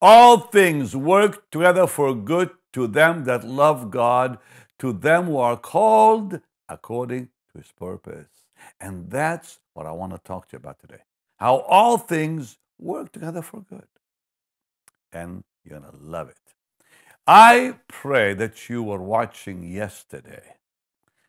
All 0.00 0.38
things 0.38 0.94
work 0.94 1.50
together 1.50 1.86
for 1.86 2.14
good 2.14 2.50
to 2.74 2.86
them 2.86 3.24
that 3.24 3.44
love 3.44 3.90
God, 3.90 4.38
to 4.78 4.92
them 4.92 5.26
who 5.26 5.38
are 5.38 5.56
called 5.56 6.40
according 6.68 7.28
to 7.52 7.58
his 7.58 7.72
purpose. 7.72 8.28
And 8.80 9.10
that's 9.10 9.60
what 9.72 9.86
I 9.86 9.92
want 9.92 10.12
to 10.12 10.18
talk 10.18 10.48
to 10.48 10.56
you 10.56 10.58
about 10.58 10.80
today. 10.80 11.02
How 11.38 11.58
all 11.60 11.98
things 11.98 12.58
work 12.78 13.12
together 13.12 13.42
for 13.42 13.60
good. 13.60 13.86
And 15.12 15.44
you're 15.64 15.78
going 15.78 15.90
to 15.90 15.98
love 15.98 16.28
it. 16.28 16.36
I 17.26 17.76
pray 17.88 18.34
that 18.34 18.68
you 18.68 18.82
were 18.82 19.02
watching 19.02 19.62
yesterday 19.64 20.56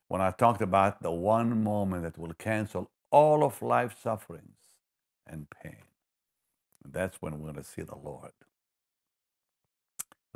when 0.07 0.21
I 0.21 0.31
talked 0.31 0.61
about 0.61 1.01
the 1.01 1.11
one 1.11 1.63
moment 1.63 2.03
that 2.03 2.17
will 2.17 2.33
cancel 2.33 2.91
all 3.09 3.43
of 3.43 3.61
life's 3.61 4.01
sufferings 4.01 4.57
and 5.25 5.47
pain. 5.49 5.83
And 6.83 6.93
that's 6.93 7.21
when 7.21 7.39
we're 7.39 7.51
going 7.51 7.55
to 7.55 7.63
see 7.63 7.81
the 7.81 7.97
Lord. 7.97 8.31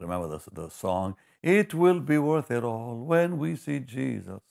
Remember 0.02 0.28
the, 0.28 0.42
the 0.52 0.70
song, 0.70 1.16
It 1.44 1.74
will 1.74 2.00
be 2.00 2.18
worth 2.18 2.52
it 2.52 2.64
all 2.64 2.98
when 2.98 3.38
we 3.38 3.56
see 3.56 3.80
Jesus. 3.80 4.42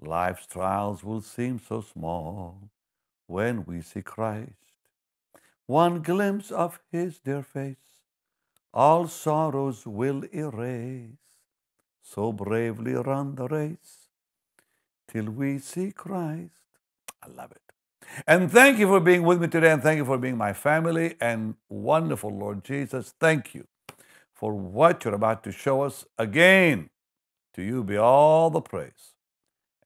Life's 0.00 0.46
trials 0.46 1.02
will 1.02 1.20
seem 1.20 1.58
so 1.58 1.80
small 1.80 2.70
when 3.26 3.64
we 3.64 3.80
see 3.80 4.02
Christ. 4.02 4.52
One 5.66 6.02
glimpse 6.02 6.50
of 6.50 6.80
his 6.92 7.18
dear 7.18 7.42
face, 7.42 7.76
all 8.74 9.08
sorrows 9.08 9.86
will 9.86 10.24
erase. 10.32 11.16
So 12.02 12.32
bravely 12.32 12.94
run 12.94 13.34
the 13.34 13.48
race 13.48 14.08
till 15.08 15.24
we 15.24 15.58
see 15.58 15.90
Christ. 15.92 16.50
I 17.22 17.28
love 17.28 17.52
it. 17.52 17.62
And 18.26 18.50
thank 18.50 18.78
you 18.78 18.86
for 18.86 19.00
being 19.00 19.24
with 19.24 19.40
me 19.40 19.48
today, 19.48 19.72
and 19.72 19.82
thank 19.82 19.96
you 19.96 20.04
for 20.04 20.18
being 20.18 20.36
my 20.36 20.52
family. 20.52 21.16
And 21.20 21.56
wonderful 21.68 22.30
Lord 22.30 22.62
Jesus, 22.64 23.14
thank 23.18 23.54
you 23.54 23.66
for 24.36 24.52
what 24.52 25.02
you're 25.02 25.14
about 25.14 25.42
to 25.44 25.50
show 25.50 25.80
us 25.80 26.04
again. 26.18 26.90
To 27.54 27.62
you 27.62 27.82
be 27.82 27.96
all 27.96 28.50
the 28.50 28.60
praise. 28.60 29.14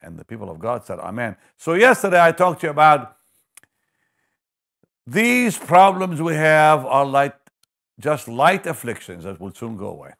And 0.02 0.18
the 0.18 0.24
people 0.24 0.50
of 0.50 0.58
God 0.58 0.84
said, 0.84 0.98
Amen. 0.98 1.36
So, 1.56 1.74
yesterday 1.74 2.20
I 2.20 2.32
talked 2.32 2.62
to 2.62 2.66
you 2.66 2.70
about 2.72 3.16
these 5.06 5.56
problems 5.56 6.20
we 6.20 6.34
have 6.34 6.84
are 6.84 7.06
like 7.06 7.36
just 8.00 8.26
light 8.26 8.66
afflictions 8.66 9.22
that 9.24 9.40
will 9.40 9.54
soon 9.54 9.76
go 9.76 9.88
away. 9.88 10.14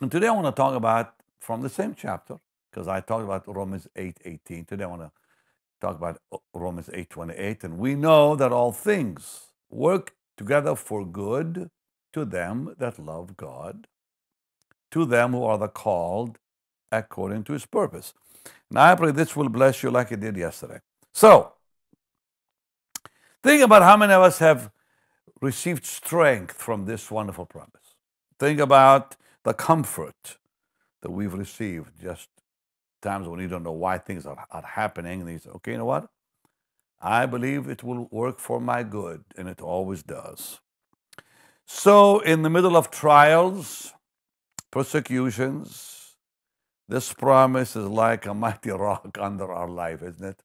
And 0.00 0.10
today 0.10 0.26
I 0.26 0.32
want 0.32 0.46
to 0.46 0.52
talk 0.52 0.74
about 0.74 1.14
from 1.38 1.62
the 1.62 1.68
same 1.68 1.94
chapter, 1.94 2.38
because 2.70 2.88
I 2.88 3.00
talked 3.00 3.24
about 3.24 3.44
Romans 3.46 3.86
8 3.94 4.18
18. 4.24 4.64
Today 4.64 4.84
I 4.84 4.88
want 4.88 5.02
to 5.02 5.12
talk 5.80 5.94
about 5.96 6.20
uh, 6.32 6.38
Romans 6.54 6.90
8 6.92 7.08
28. 7.08 7.64
And 7.64 7.78
we 7.78 7.94
know 7.94 8.34
that 8.34 8.50
all 8.50 8.72
things 8.72 9.46
work 9.70 10.14
together 10.36 10.74
for 10.74 11.06
good 11.06 11.70
to 12.12 12.24
them 12.24 12.74
that 12.78 12.98
love 12.98 13.36
God, 13.36 13.86
to 14.90 15.04
them 15.04 15.32
who 15.32 15.44
are 15.44 15.58
the 15.58 15.68
called 15.68 16.38
according 16.90 17.44
to 17.44 17.52
his 17.52 17.66
purpose. 17.66 18.12
And 18.68 18.78
I 18.78 18.94
pray 18.94 19.10
this 19.10 19.36
will 19.36 19.48
bless 19.48 19.82
you 19.82 19.90
like 19.90 20.12
it 20.12 20.20
did 20.20 20.36
yesterday. 20.36 20.80
So, 21.12 21.52
think 23.42 23.62
about 23.62 23.82
how 23.82 23.96
many 23.96 24.12
of 24.12 24.22
us 24.22 24.38
have 24.38 24.70
received 25.40 25.84
strength 25.84 26.54
from 26.54 26.84
this 26.84 27.10
wonderful 27.10 27.46
promise. 27.46 27.96
Think 28.38 28.60
about 28.60 29.16
the 29.44 29.54
comfort 29.54 30.38
that 31.02 31.10
we've 31.10 31.34
received 31.34 32.00
just 32.00 32.28
times 33.02 33.28
when 33.28 33.40
you 33.40 33.48
don't 33.48 33.64
know 33.64 33.72
why 33.72 33.98
things 33.98 34.24
are, 34.24 34.46
are 34.50 34.62
happening. 34.62 35.20
And 35.20 35.30
you 35.30 35.38
say, 35.38 35.50
okay, 35.50 35.72
you 35.72 35.78
know 35.78 35.84
what? 35.84 36.08
I 37.00 37.26
believe 37.26 37.68
it 37.68 37.82
will 37.82 38.08
work 38.12 38.38
for 38.38 38.60
my 38.60 38.84
good, 38.84 39.24
and 39.36 39.48
it 39.48 39.60
always 39.60 40.04
does. 40.04 40.60
So, 41.74 42.20
in 42.20 42.42
the 42.42 42.50
middle 42.50 42.76
of 42.76 42.90
trials, 42.90 43.92
persecutions, 44.70 46.14
this 46.86 47.12
promise 47.14 47.74
is 47.74 47.88
like 47.88 48.26
a 48.26 48.34
mighty 48.34 48.70
rock 48.86 49.16
under 49.18 49.50
our 49.50 49.68
life, 49.68 50.02
isn't 50.02 50.22
it? 50.24 50.42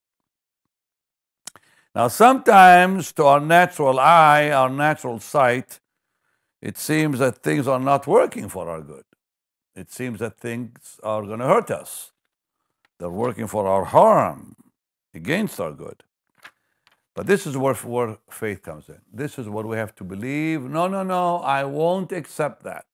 Now, 1.94 2.08
sometimes 2.08 3.12
to 3.12 3.26
our 3.26 3.42
natural 3.42 4.00
eye, 4.00 4.50
our 4.52 4.70
natural 4.70 5.20
sight, 5.20 5.80
it 6.62 6.78
seems 6.78 7.20
that 7.20 7.44
things 7.44 7.68
are 7.68 7.80
not 7.80 8.08
working 8.08 8.48
for 8.48 8.70
our 8.70 8.82
good. 8.82 9.06
It 9.76 9.92
seems 9.92 10.20
that 10.20 10.40
things 10.40 10.98
are 11.04 11.24
going 11.24 11.40
to 11.40 11.46
hurt 11.46 11.70
us. 11.70 12.14
They're 13.00 13.10
working 13.10 13.48
for 13.48 13.68
our 13.68 13.84
harm, 13.84 14.56
against 15.14 15.60
our 15.60 15.74
good. 15.74 16.04
But 17.18 17.26
this 17.26 17.48
is 17.48 17.58
where, 17.58 17.74
where 17.74 18.16
faith 18.30 18.62
comes 18.62 18.90
in. 18.90 19.00
This 19.12 19.40
is 19.40 19.50
what 19.50 19.66
we 19.66 19.76
have 19.76 19.96
to 19.96 20.04
believe. 20.04 20.62
No, 20.62 20.88
no, 20.88 21.02
no, 21.02 21.38
I 21.38 21.64
won't 21.64 22.12
accept 22.12 22.62
that. 22.62 22.86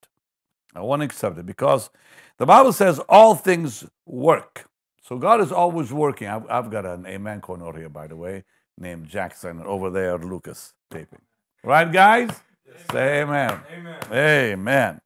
I 0.74 0.80
won't 0.80 1.04
accept 1.04 1.38
it 1.40 1.46
because 1.46 1.90
the 2.38 2.46
Bible 2.46 2.72
says 2.72 3.00
all 3.10 3.36
things 3.36 3.86
work. 4.06 4.70
So 5.02 5.18
God 5.18 5.42
is 5.42 5.52
always 5.52 5.92
working. 5.92 6.30
I've, 6.30 6.50
I've 6.50 6.72
got 6.72 6.86
an 6.86 7.06
amen 7.06 7.42
corner 7.42 7.78
here, 7.78 7.90
by 7.90 8.08
the 8.08 8.16
way, 8.16 8.46
named 8.78 9.10
Jackson, 9.10 9.62
over 9.66 9.90
there, 9.90 10.18
Lucas 10.18 10.74
taping. 10.90 11.20
Right, 11.62 11.92
guys? 11.92 12.30
Yes. 12.66 12.78
Say 12.94 13.24
amen. 13.24 13.60
Amen. 13.78 13.98
Amen. 14.14 15.02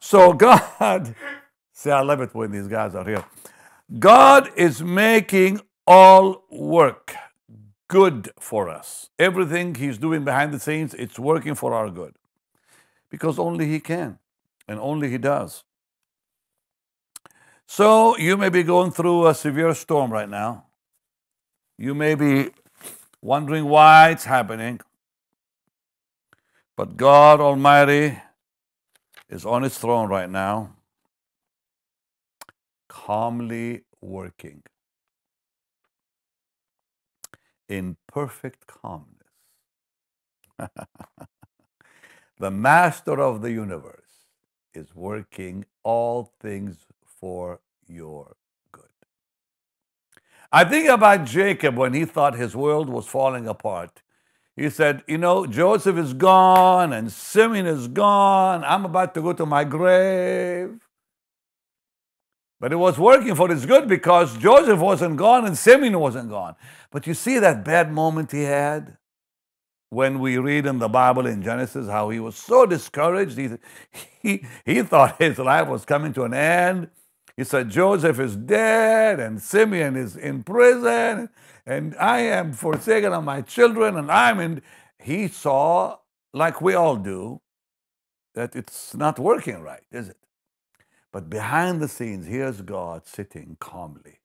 So 0.00 0.32
God, 0.32 1.14
see, 1.72 1.92
I 1.92 2.00
love 2.00 2.20
it 2.20 2.34
when 2.34 2.50
these 2.50 2.66
guys 2.66 2.96
are 2.96 3.04
here. 3.04 3.24
God 3.96 4.50
is 4.56 4.82
making 4.82 5.60
all 5.86 6.42
work 6.50 7.14
good 7.90 8.30
for 8.38 8.68
us. 8.68 9.10
Everything 9.18 9.74
He's 9.74 9.98
doing 9.98 10.24
behind 10.24 10.54
the 10.54 10.60
scenes, 10.60 10.94
it's 10.94 11.18
working 11.18 11.56
for 11.56 11.74
our 11.74 11.90
good. 11.90 12.14
Because 13.10 13.38
only 13.38 13.66
He 13.66 13.80
can 13.80 14.18
and 14.68 14.78
only 14.78 15.10
He 15.10 15.18
does. 15.18 15.64
So 17.66 18.16
you 18.16 18.36
may 18.36 18.48
be 18.48 18.62
going 18.62 18.92
through 18.92 19.26
a 19.26 19.34
severe 19.34 19.74
storm 19.74 20.12
right 20.12 20.28
now. 20.28 20.66
You 21.76 21.92
may 21.94 22.14
be 22.14 22.50
wondering 23.20 23.64
why 23.64 24.10
it's 24.10 24.24
happening. 24.24 24.80
But 26.76 26.96
God 26.96 27.40
Almighty 27.40 28.18
is 29.28 29.44
on 29.44 29.64
His 29.64 29.76
throne 29.76 30.08
right 30.08 30.30
now, 30.30 30.76
calmly 32.88 33.82
working 34.00 34.62
in 37.70 37.96
perfect 38.08 38.66
calmness. 38.66 39.16
the 42.40 42.50
master 42.50 43.20
of 43.20 43.42
the 43.42 43.52
universe 43.52 44.26
is 44.74 44.94
working 44.94 45.64
all 45.84 46.32
things 46.40 46.86
for 47.20 47.60
your 47.88 48.36
good. 48.72 48.84
I 50.52 50.64
think 50.64 50.88
about 50.88 51.24
Jacob 51.26 51.76
when 51.76 51.94
he 51.94 52.04
thought 52.04 52.34
his 52.34 52.56
world 52.56 52.90
was 52.90 53.06
falling 53.06 53.46
apart. 53.46 54.02
He 54.56 54.68
said, 54.68 55.04
You 55.06 55.18
know, 55.18 55.46
Joseph 55.46 55.96
is 55.96 56.12
gone 56.12 56.92
and 56.92 57.12
Simeon 57.12 57.66
is 57.66 57.88
gone. 57.88 58.64
I'm 58.64 58.84
about 58.84 59.14
to 59.14 59.22
go 59.22 59.32
to 59.32 59.46
my 59.46 59.64
grave. 59.64 60.80
But 62.60 62.72
it 62.72 62.76
was 62.76 62.98
working 62.98 63.34
for 63.34 63.48
his 63.48 63.64
good 63.64 63.88
because 63.88 64.36
Joseph 64.36 64.78
wasn't 64.78 65.16
gone 65.16 65.46
and 65.46 65.56
Simeon 65.56 65.98
wasn't 65.98 66.28
gone. 66.28 66.56
But 66.90 67.06
you 67.06 67.14
see 67.14 67.38
that 67.38 67.64
bad 67.64 67.90
moment 67.90 68.32
he 68.32 68.42
had 68.42 68.98
when 69.88 70.20
we 70.20 70.36
read 70.36 70.66
in 70.66 70.78
the 70.78 70.88
Bible 70.88 71.26
in 71.26 71.42
Genesis 71.42 71.88
how 71.88 72.10
he 72.10 72.20
was 72.20 72.36
so 72.36 72.66
discouraged. 72.66 73.38
He, 73.38 73.48
he, 74.22 74.44
he 74.66 74.82
thought 74.82 75.20
his 75.20 75.38
life 75.38 75.68
was 75.68 75.86
coming 75.86 76.12
to 76.12 76.24
an 76.24 76.34
end. 76.34 76.90
He 77.34 77.44
said, 77.44 77.70
Joseph 77.70 78.20
is 78.20 78.36
dead 78.36 79.18
and 79.18 79.40
Simeon 79.40 79.96
is 79.96 80.14
in 80.14 80.42
prison 80.42 81.30
and 81.64 81.96
I 81.98 82.20
am 82.20 82.52
forsaken 82.52 83.14
of 83.14 83.24
my 83.24 83.40
children 83.40 83.96
and 83.96 84.10
I'm 84.10 84.38
in. 84.38 84.62
He 84.98 85.28
saw, 85.28 85.96
like 86.34 86.60
we 86.60 86.74
all 86.74 86.96
do, 86.96 87.40
that 88.34 88.54
it's 88.54 88.94
not 88.94 89.18
working 89.18 89.62
right, 89.62 89.82
is 89.90 90.10
it? 90.10 90.18
But 91.12 91.30
behind 91.30 91.80
the 91.80 91.88
scenes, 91.88 92.26
here's 92.26 92.62
God 92.62 93.06
sitting 93.06 93.56
calmly, 93.60 94.20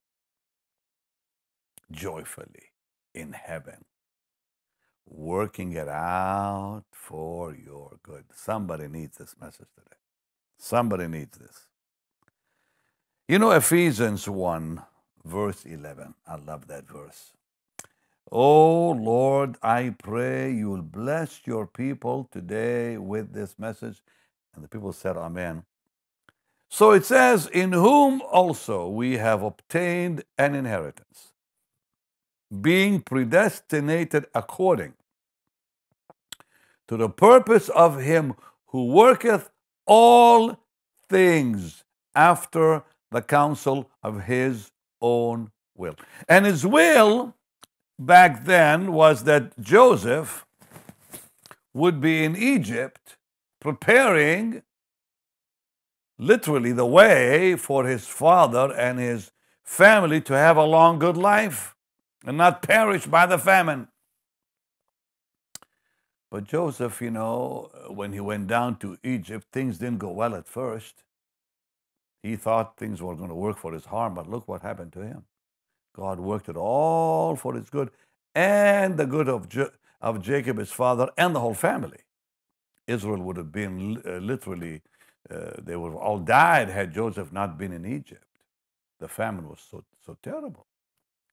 joyfully 1.90 2.72
in 3.14 3.32
heaven, 3.32 3.84
working 5.06 5.72
it 5.72 5.88
out 5.88 6.84
for 6.92 7.54
your 7.54 7.98
good. 8.02 8.24
Somebody 8.34 8.88
needs 8.88 9.18
this 9.18 9.34
message 9.40 9.68
today. 9.74 9.96
Somebody 10.58 11.08
needs 11.08 11.38
this. 11.38 11.66
You 13.28 13.38
know, 13.40 13.50
Ephesians 13.50 14.28
1, 14.28 14.82
verse 15.24 15.64
11. 15.64 16.14
I 16.28 16.36
love 16.36 16.68
that 16.68 16.88
verse. 16.88 17.32
Oh 18.30 18.90
Lord, 18.90 19.56
I 19.62 19.94
pray 20.02 20.52
you'll 20.52 20.82
bless 20.82 21.46
your 21.46 21.66
people 21.66 22.28
today 22.32 22.98
with 22.98 23.32
this 23.32 23.58
message. 23.58 24.02
And 24.54 24.64
the 24.64 24.68
people 24.68 24.92
said, 24.92 25.16
Amen. 25.16 25.64
So 26.68 26.92
it 26.92 27.04
says, 27.04 27.46
In 27.46 27.72
whom 27.72 28.22
also 28.22 28.88
we 28.88 29.18
have 29.18 29.42
obtained 29.42 30.24
an 30.36 30.54
inheritance, 30.54 31.32
being 32.60 33.00
predestinated 33.00 34.26
according 34.34 34.94
to 36.88 36.96
the 36.96 37.08
purpose 37.08 37.68
of 37.70 38.00
him 38.00 38.34
who 38.66 38.86
worketh 38.86 39.50
all 39.86 40.58
things 41.08 41.84
after 42.14 42.84
the 43.10 43.22
counsel 43.22 43.90
of 44.02 44.24
his 44.24 44.70
own 45.00 45.50
will. 45.76 45.96
And 46.28 46.46
his 46.46 46.66
will 46.66 47.34
back 47.98 48.44
then 48.44 48.92
was 48.92 49.24
that 49.24 49.58
Joseph 49.60 50.46
would 51.72 52.00
be 52.00 52.24
in 52.24 52.36
Egypt 52.36 53.16
preparing 53.60 54.62
literally 56.18 56.72
the 56.72 56.86
way 56.86 57.56
for 57.56 57.86
his 57.86 58.06
father 58.06 58.72
and 58.74 58.98
his 58.98 59.32
family 59.64 60.20
to 60.22 60.34
have 60.34 60.56
a 60.56 60.64
long, 60.64 60.98
good 60.98 61.16
life 61.16 61.74
and 62.24 62.36
not 62.38 62.62
perish 62.62 63.06
by 63.06 63.26
the 63.26 63.38
famine. 63.38 63.88
But 66.30 66.44
Joseph, 66.44 67.00
you 67.02 67.10
know, 67.10 67.70
when 67.88 68.12
he 68.12 68.20
went 68.20 68.48
down 68.48 68.76
to 68.78 68.98
Egypt, 69.04 69.46
things 69.52 69.78
didn't 69.78 69.98
go 69.98 70.10
well 70.10 70.34
at 70.34 70.48
first. 70.48 71.04
He 72.22 72.36
thought 72.36 72.76
things 72.76 73.02
were 73.02 73.16
going 73.16 73.30
to 73.30 73.36
work 73.36 73.58
for 73.58 73.72
his 73.72 73.86
harm, 73.86 74.14
but 74.14 74.28
look 74.28 74.48
what 74.48 74.62
happened 74.62 74.92
to 74.94 75.00
him. 75.00 75.24
God 75.94 76.20
worked 76.20 76.48
it 76.48 76.56
all 76.56 77.36
for 77.36 77.54
his 77.54 77.70
good 77.70 77.90
and 78.34 78.96
the 78.98 79.06
good 79.06 79.28
of, 79.28 79.48
jo- 79.48 79.70
of 80.00 80.22
Jacob, 80.22 80.58
his 80.58 80.72
father, 80.72 81.10
and 81.18 81.34
the 81.34 81.40
whole 81.40 81.54
family. 81.54 81.98
Israel 82.86 83.22
would 83.22 83.36
have 83.38 83.52
been 83.52 84.02
uh, 84.06 84.18
literally, 84.18 84.82
uh, 85.30 85.52
they 85.62 85.76
would 85.76 85.94
all 85.94 86.18
died 86.18 86.68
had 86.68 86.94
Joseph 86.94 87.32
not 87.32 87.58
been 87.58 87.72
in 87.72 87.86
Egypt. 87.86 88.24
The 89.00 89.08
famine 89.08 89.48
was 89.48 89.60
so, 89.70 89.84
so 90.04 90.16
terrible. 90.22 90.66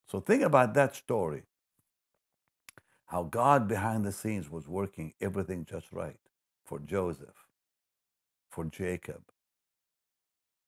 So 0.07 0.19
think 0.21 0.43
about 0.43 0.73
that 0.75 0.95
story 0.95 1.43
how 3.07 3.23
God 3.23 3.67
behind 3.67 4.05
the 4.05 4.11
scenes 4.11 4.49
was 4.49 4.67
working 4.67 5.13
everything 5.21 5.65
just 5.69 5.91
right 5.91 6.17
for 6.65 6.79
Joseph, 6.79 7.45
for 8.49 8.65
Jacob, 8.65 9.21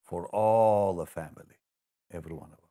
for 0.03 0.27
all 0.29 0.95
the 0.95 1.07
family, 1.07 1.59
every 2.11 2.33
one 2.35 2.51
of 2.51 2.57
them, 2.57 2.69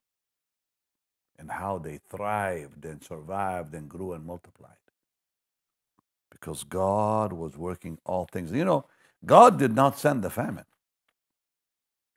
and 1.39 1.51
how 1.51 1.79
they 1.79 1.99
thrived 2.11 2.85
and 2.85 3.03
survived 3.03 3.75
and 3.75 3.89
grew 3.89 4.12
and 4.12 4.25
multiplied. 4.25 4.73
Because 6.31 6.65
God 6.65 7.33
was 7.33 7.56
working 7.56 7.99
all 8.06 8.27
things. 8.31 8.53
You 8.53 8.65
know, 8.65 8.87
God 9.25 9.59
did 9.59 9.75
not 9.75 9.99
send 9.99 10.23
the 10.23 10.31
famine, 10.31 10.67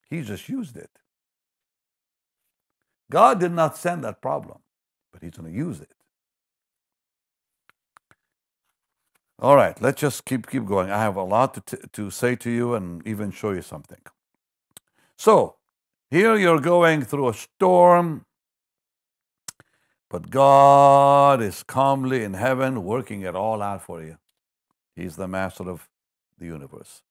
He 0.10 0.22
just 0.22 0.50
used 0.50 0.78
it. 0.78 0.90
God 3.10 3.40
did 3.40 3.54
not 3.54 3.78
send 3.78 4.04
that 4.04 4.22
problem, 4.22 4.60
but 5.14 5.22
He's 5.22 5.32
going 5.32 5.52
to 5.52 5.58
use 5.58 5.80
it. 5.80 5.92
All 9.40 9.56
right, 9.56 9.80
let's 9.82 10.02
just 10.02 10.26
keep 10.26 10.48
keep 10.48 10.66
going. 10.66 10.90
I 10.90 11.00
have 11.00 11.16
a 11.16 11.24
lot 11.24 11.54
to, 11.54 11.62
t- 11.62 11.88
to 11.94 12.10
say 12.10 12.36
to 12.38 12.50
you 12.50 12.74
and 12.74 13.06
even 13.08 13.30
show 13.32 13.52
you 13.52 13.62
something. 13.62 14.00
So, 15.16 15.58
here 16.10 16.36
you're 16.36 16.60
going 16.60 17.04
through 17.04 17.30
a 17.30 17.34
storm, 17.34 18.26
but 20.10 20.32
God 20.32 21.42
is 21.42 21.62
calmly 21.64 22.24
in 22.24 22.34
heaven 22.34 22.84
working 22.84 23.22
it 23.22 23.36
all 23.36 23.62
out 23.62 23.84
for 23.84 24.02
you. 24.02 24.18
He's 24.96 25.18
the 25.18 25.28
master 25.28 25.70
of 25.70 25.88
the 26.38 26.46
universe. 26.46 27.04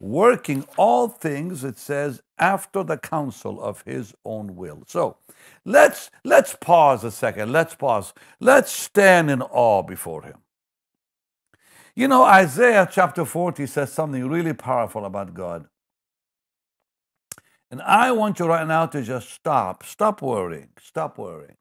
Working 0.00 0.66
all 0.76 1.08
things, 1.08 1.62
it 1.62 1.78
says, 1.78 2.22
after 2.38 2.82
the 2.82 2.98
counsel 2.98 3.62
of 3.62 3.82
his 3.82 4.14
own 4.24 4.56
will. 4.56 4.82
So 4.86 5.16
let's 5.64 6.10
let's 6.24 6.56
pause 6.56 7.04
a 7.04 7.10
second. 7.10 7.52
Let's 7.52 7.74
pause. 7.76 8.12
Let's 8.40 8.72
stand 8.72 9.30
in 9.30 9.42
awe 9.42 9.82
before 9.82 10.22
him. 10.22 10.38
You 11.94 12.08
know, 12.08 12.24
Isaiah 12.24 12.88
chapter 12.90 13.24
40 13.24 13.66
says 13.66 13.92
something 13.92 14.28
really 14.28 14.54
powerful 14.54 15.04
about 15.04 15.34
God. 15.34 15.66
And 17.70 17.80
I 17.82 18.12
want 18.12 18.38
you 18.38 18.46
right 18.46 18.66
now 18.66 18.86
to 18.86 19.02
just 19.02 19.30
stop, 19.30 19.84
stop 19.84 20.20
worrying, 20.20 20.70
stop 20.80 21.16
worrying, 21.16 21.56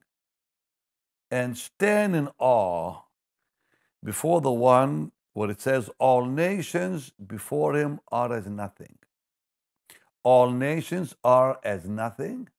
and 1.30 1.58
stand 1.58 2.16
in 2.16 2.30
awe 2.38 3.02
before 4.04 4.42
the 4.42 4.52
one, 4.52 5.12
what 5.34 5.50
it 5.50 5.62
says, 5.62 5.90
all 6.00 6.26
nations 6.26 7.12
before 7.26 7.76
him 7.76 8.00
are 8.12 8.34
as 8.34 8.48
nothing. 8.48 8.98
All 10.24 10.52
nations 10.52 11.16
are 11.24 11.60
as 11.64 11.88
nothing. 11.88 12.50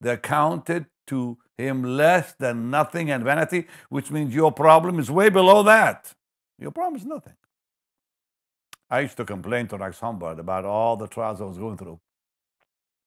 They're 0.00 0.18
counted 0.18 0.86
to 1.08 1.38
him 1.56 1.82
less 1.82 2.34
than 2.34 2.70
nothing 2.70 3.10
and 3.10 3.24
vanity, 3.24 3.66
which 3.88 4.10
means 4.10 4.34
your 4.34 4.52
problem 4.52 4.98
is 4.98 5.10
way 5.10 5.30
below 5.30 5.62
that. 5.62 6.12
Your 6.58 6.70
problem 6.70 6.96
is 7.00 7.06
nothing. 7.06 7.34
I 8.90 9.00
used 9.00 9.16
to 9.16 9.24
complain 9.24 9.66
to 9.68 9.76
Rex 9.76 9.98
Humbard 9.98 10.38
about 10.38 10.64
all 10.64 10.96
the 10.96 11.08
trials 11.08 11.40
I 11.40 11.44
was 11.44 11.58
going 11.58 11.76
through 11.76 11.98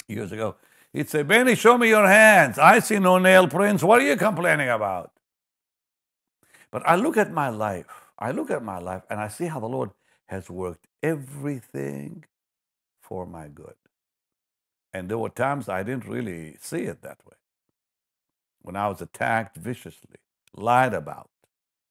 years 0.07 0.31
ago. 0.31 0.55
He'd 0.91 1.09
say, 1.09 1.23
Benny, 1.23 1.55
show 1.55 1.77
me 1.77 1.89
your 1.89 2.07
hands. 2.07 2.57
I 2.57 2.79
see 2.79 2.99
no 2.99 3.19
nail 3.19 3.47
prints. 3.47 3.83
What 3.83 4.01
are 4.01 4.05
you 4.05 4.17
complaining 4.17 4.69
about? 4.69 5.11
But 6.71 6.87
I 6.87 6.95
look 6.95 7.17
at 7.17 7.31
my 7.31 7.49
life. 7.49 7.87
I 8.19 8.31
look 8.31 8.51
at 8.51 8.63
my 8.63 8.79
life 8.79 9.03
and 9.09 9.19
I 9.19 9.27
see 9.27 9.45
how 9.47 9.59
the 9.59 9.67
Lord 9.67 9.91
has 10.27 10.49
worked 10.49 10.87
everything 11.03 12.25
for 13.01 13.25
my 13.25 13.47
good. 13.47 13.75
And 14.93 15.09
there 15.09 15.17
were 15.17 15.29
times 15.29 15.69
I 15.69 15.83
didn't 15.83 16.07
really 16.07 16.57
see 16.61 16.83
it 16.83 17.01
that 17.01 17.19
way 17.25 17.37
when 18.61 18.75
I 18.75 18.87
was 18.87 19.01
attacked 19.01 19.57
viciously, 19.57 20.17
lied 20.55 20.93
about, 20.93 21.29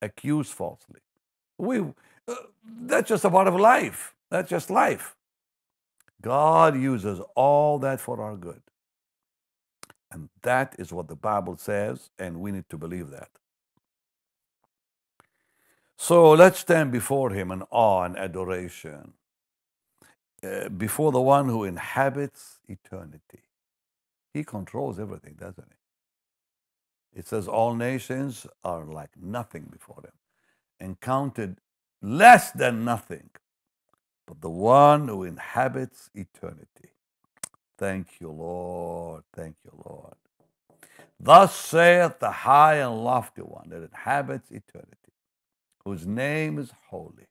accused 0.02 0.52
falsely. 0.52 1.00
We, 1.58 1.80
uh, 1.80 2.34
that's 2.82 3.08
just 3.08 3.24
a 3.24 3.30
part 3.30 3.48
of 3.48 3.54
life. 3.54 4.14
That's 4.30 4.50
just 4.50 4.70
life. 4.70 5.16
God 6.22 6.76
uses 6.76 7.20
all 7.34 7.78
that 7.80 8.00
for 8.00 8.20
our 8.22 8.36
good. 8.36 8.62
And 10.12 10.28
that 10.42 10.76
is 10.78 10.92
what 10.92 11.08
the 11.08 11.16
Bible 11.16 11.56
says, 11.56 12.10
and 12.18 12.40
we 12.40 12.52
need 12.52 12.68
to 12.70 12.78
believe 12.78 13.10
that. 13.10 13.30
So 15.98 16.32
let's 16.32 16.60
stand 16.60 16.92
before 16.92 17.32
Him 17.32 17.52
in 17.52 17.64
awe 17.70 18.04
and 18.04 18.16
adoration, 18.18 19.14
uh, 20.44 20.70
before 20.70 21.12
the 21.12 21.20
one 21.22 21.48
who 21.48 21.64
inhabits 21.64 22.60
eternity. 22.68 23.42
He 24.34 24.44
controls 24.44 25.00
everything, 25.00 25.34
doesn't 25.38 25.66
He? 25.68 25.74
It 27.14 27.26
says, 27.26 27.48
All 27.48 27.74
nations 27.74 28.46
are 28.64 28.84
like 28.84 29.10
nothing 29.20 29.68
before 29.72 30.02
him, 30.04 30.12
and 30.80 31.00
counted 31.00 31.58
less 32.02 32.52
than 32.52 32.84
nothing, 32.84 33.30
but 34.26 34.40
the 34.40 34.50
one 34.50 35.08
who 35.08 35.24
inhabits 35.24 36.10
eternity. 36.14 36.92
Thank 37.78 38.20
you, 38.20 38.30
Lord. 38.30 39.24
Thank 39.34 39.56
you, 39.64 39.72
Lord. 39.86 40.14
Thus 41.20 41.56
saith 41.56 42.18
the 42.20 42.30
high 42.30 42.76
and 42.76 43.04
lofty 43.04 43.42
one 43.42 43.70
that 43.70 43.82
inhabits 43.82 44.50
eternity, 44.50 45.07
whose 45.88 46.06
name 46.06 46.58
is 46.58 46.72
holy. 46.90 47.26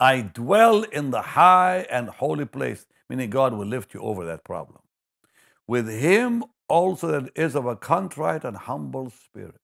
I 0.00 0.22
dwell 0.22 0.84
in 0.84 1.10
the 1.10 1.22
high 1.22 1.86
and 1.90 2.08
holy 2.08 2.46
place, 2.46 2.86
meaning 3.08 3.30
God 3.30 3.54
will 3.54 3.66
lift 3.66 3.94
you 3.94 4.00
over 4.00 4.24
that 4.26 4.44
problem. 4.44 4.80
With 5.66 5.88
him 5.88 6.44
also 6.68 7.08
that 7.08 7.32
is 7.36 7.56
of 7.56 7.66
a 7.66 7.76
contrite 7.76 8.44
and 8.44 8.56
humble 8.56 9.10
spirit, 9.10 9.60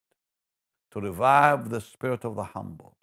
to 0.92 1.00
revive 1.00 1.70
the 1.70 1.80
spirit 1.80 2.24
of 2.24 2.36
the 2.36 2.44
humble, 2.44 2.96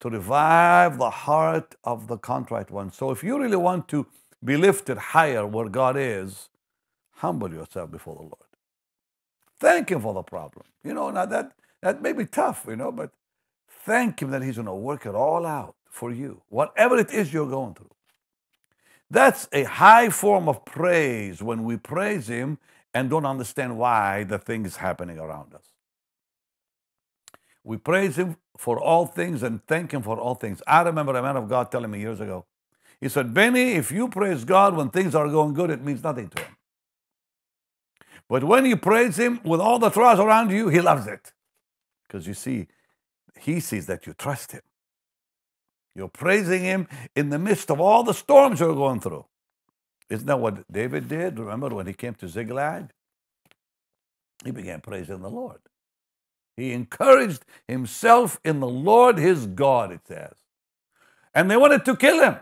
to 0.00 0.10
revive 0.10 0.98
the 0.98 1.10
heart 1.10 1.76
of 1.84 2.08
the 2.08 2.18
contrite 2.18 2.70
one. 2.70 2.92
So 2.92 3.10
if 3.10 3.24
you 3.24 3.40
really 3.40 3.56
want 3.56 3.88
to 3.88 4.06
be 4.44 4.56
lifted 4.56 4.98
higher 4.98 5.46
where 5.46 5.68
God 5.68 5.96
is, 5.98 6.50
humble 7.16 7.52
yourself 7.52 7.90
before 7.90 8.16
the 8.16 8.22
Lord. 8.22 8.34
Thank 9.60 9.90
Him 9.90 10.02
for 10.02 10.14
the 10.14 10.22
problem. 10.22 10.66
You 10.84 10.94
know, 10.94 11.10
now 11.10 11.26
that, 11.26 11.52
that 11.82 12.02
may 12.02 12.12
be 12.12 12.26
tough, 12.26 12.66
you 12.68 12.76
know, 12.76 12.92
but 12.92 13.10
thank 13.84 14.20
Him 14.22 14.30
that 14.30 14.42
He's 14.42 14.56
going 14.56 14.66
to 14.66 14.74
work 14.74 15.06
it 15.06 15.14
all 15.14 15.46
out 15.46 15.74
for 15.90 16.12
you, 16.12 16.42
whatever 16.48 16.98
it 16.98 17.10
is 17.12 17.32
you're 17.32 17.48
going 17.48 17.74
through. 17.74 17.90
That's 19.10 19.48
a 19.52 19.64
high 19.64 20.08
form 20.10 20.48
of 20.48 20.64
praise 20.64 21.42
when 21.42 21.64
we 21.64 21.76
praise 21.76 22.28
Him 22.28 22.58
and 22.94 23.10
don't 23.10 23.26
understand 23.26 23.78
why 23.78 24.24
the 24.24 24.38
thing 24.38 24.64
is 24.64 24.76
happening 24.76 25.18
around 25.18 25.54
us. 25.54 25.64
We 27.64 27.76
praise 27.76 28.16
Him 28.16 28.36
for 28.56 28.80
all 28.80 29.06
things 29.06 29.42
and 29.42 29.66
thank 29.66 29.92
Him 29.92 30.02
for 30.02 30.18
all 30.18 30.34
things. 30.34 30.62
I 30.66 30.82
remember 30.82 31.16
a 31.16 31.22
man 31.22 31.36
of 31.36 31.48
God 31.48 31.70
telling 31.70 31.90
me 31.90 32.00
years 32.00 32.20
ago, 32.20 32.46
he 33.00 33.08
said, 33.08 33.32
Benny, 33.32 33.72
if 33.72 33.90
you 33.90 34.08
praise 34.08 34.44
God 34.44 34.76
when 34.76 34.90
things 34.90 35.14
are 35.14 35.26
going 35.28 35.54
good, 35.54 35.70
it 35.70 35.82
means 35.82 36.02
nothing 36.02 36.28
to 36.28 36.42
Him. 36.42 36.56
But 38.28 38.44
when 38.44 38.66
you 38.66 38.76
praise 38.76 39.18
Him 39.18 39.40
with 39.42 39.60
all 39.60 39.78
the 39.78 39.90
trials 39.90 40.20
around 40.20 40.50
you, 40.50 40.68
He 40.68 40.80
loves 40.80 41.06
it. 41.06 41.32
Because 42.06 42.26
you 42.26 42.34
see, 42.34 42.68
He 43.40 43.60
sees 43.60 43.86
that 43.86 44.06
you 44.06 44.14
trust 44.14 44.52
Him. 44.52 44.62
You're 45.94 46.08
praising 46.08 46.62
Him 46.62 46.88
in 47.16 47.30
the 47.30 47.38
midst 47.38 47.70
of 47.70 47.80
all 47.80 48.04
the 48.04 48.14
storms 48.14 48.60
you're 48.60 48.74
going 48.74 49.00
through. 49.00 49.24
Isn't 50.10 50.26
that 50.26 50.40
what 50.40 50.70
David 50.70 51.08
did? 51.08 51.38
Remember 51.38 51.68
when 51.68 51.86
he 51.86 51.92
came 51.92 52.14
to 52.16 52.28
Ziklag? 52.28 52.90
He 54.44 54.50
began 54.50 54.80
praising 54.80 55.20
the 55.20 55.30
Lord. 55.30 55.60
He 56.56 56.72
encouraged 56.72 57.44
himself 57.68 58.40
in 58.44 58.58
the 58.58 58.68
Lord 58.68 59.18
his 59.18 59.46
God, 59.46 59.92
it 59.92 60.00
says. 60.06 60.34
And 61.32 61.48
they 61.48 61.56
wanted 61.56 61.84
to 61.84 61.96
kill 61.96 62.20
him. 62.20 62.36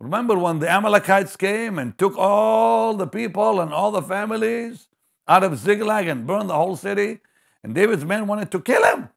Remember 0.00 0.36
when 0.36 0.58
the 0.58 0.68
Amalekites 0.68 1.36
came 1.36 1.78
and 1.78 1.96
took 1.96 2.16
all 2.18 2.94
the 2.94 3.06
people 3.06 3.60
and 3.60 3.72
all 3.72 3.92
the 3.92 4.02
families 4.02 4.88
out 5.26 5.44
of 5.44 5.56
Ziklag 5.56 6.08
and 6.08 6.26
burned 6.26 6.50
the 6.50 6.54
whole 6.54 6.76
city? 6.76 7.20
And 7.62 7.74
David's 7.74 8.04
men 8.04 8.26
wanted 8.26 8.50
to 8.50 8.60
kill 8.60 8.84
him 8.84 9.08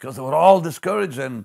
because 0.00 0.16
they 0.16 0.22
were 0.22 0.34
all 0.34 0.60
discouraged 0.60 1.18
and 1.18 1.44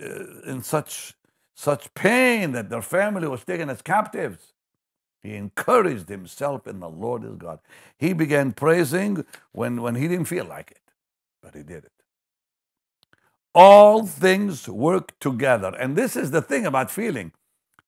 uh, 0.00 0.50
in 0.50 0.62
such, 0.62 1.14
such 1.54 1.92
pain 1.94 2.52
that 2.52 2.70
their 2.70 2.82
family 2.82 3.28
was 3.28 3.44
taken 3.44 3.70
as 3.70 3.82
captives. 3.82 4.52
He 5.22 5.34
encouraged 5.34 6.08
himself 6.08 6.66
in 6.66 6.80
the 6.80 6.88
Lord 6.88 7.24
his 7.24 7.36
God. 7.36 7.58
He 7.98 8.12
began 8.12 8.52
praising 8.52 9.24
when, 9.52 9.82
when 9.82 9.96
he 9.96 10.08
didn't 10.08 10.26
feel 10.26 10.44
like 10.44 10.70
it, 10.70 10.82
but 11.42 11.54
he 11.54 11.62
did 11.64 11.84
it. 11.84 11.92
All 13.54 14.06
things 14.06 14.68
work 14.68 15.18
together. 15.20 15.74
And 15.78 15.96
this 15.96 16.16
is 16.16 16.30
the 16.30 16.42
thing 16.42 16.66
about 16.66 16.90
feeling. 16.90 17.32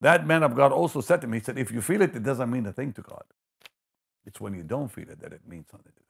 That 0.01 0.27
man 0.27 0.43
of 0.43 0.57
God 0.57 0.73
also 0.73 1.01
said 1.01 1.21
to 1.21 1.29
me, 1.29 1.39
he 1.39 1.45
said, 1.45 1.59
if 1.59 1.71
you 1.71 1.81
feel 1.81 2.03
it, 2.03 2.17
it 2.17 2.25
doesn't 2.25 2.51
mean 2.51 2.67
a 2.67 2.73
thing 2.73 2.93
to 2.95 3.03
God. 3.03 3.25
It's 4.27 4.41
when 4.41 4.55
you 4.55 4.65
don't 4.65 4.89
feel 4.91 5.09
it 5.11 5.21
that 5.21 5.33
it 5.33 5.43
means 5.47 5.67
something 5.71 5.93
to 5.97 6.03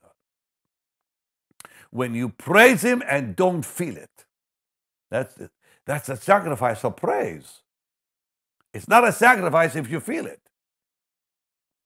When 1.91 2.15
you 2.15 2.29
praise 2.29 2.83
Him 2.83 3.03
and 3.07 3.35
don't 3.35 3.63
feel 3.65 3.97
it, 3.97 4.25
that's, 5.09 5.37
it. 5.37 5.51
that's 5.85 6.09
a 6.09 6.17
sacrifice 6.17 6.83
of 6.85 6.95
praise. 6.95 7.61
It's 8.73 8.87
not 8.87 9.07
a 9.07 9.11
sacrifice 9.11 9.75
if 9.75 9.89
you 9.89 9.99
feel 9.99 10.25
it. 10.25 10.41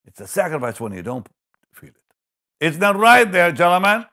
It's 0.06 0.22
a 0.22 0.28
sacrifice 0.28 0.80
when 0.80 0.94
you 0.94 1.02
don't 1.02 1.28
feel 1.74 1.90
it. 1.90 1.96
It's 2.60 2.78
not 2.78 2.96
right 2.98 3.32
there, 3.32 3.52
gentlemen. 3.52 4.06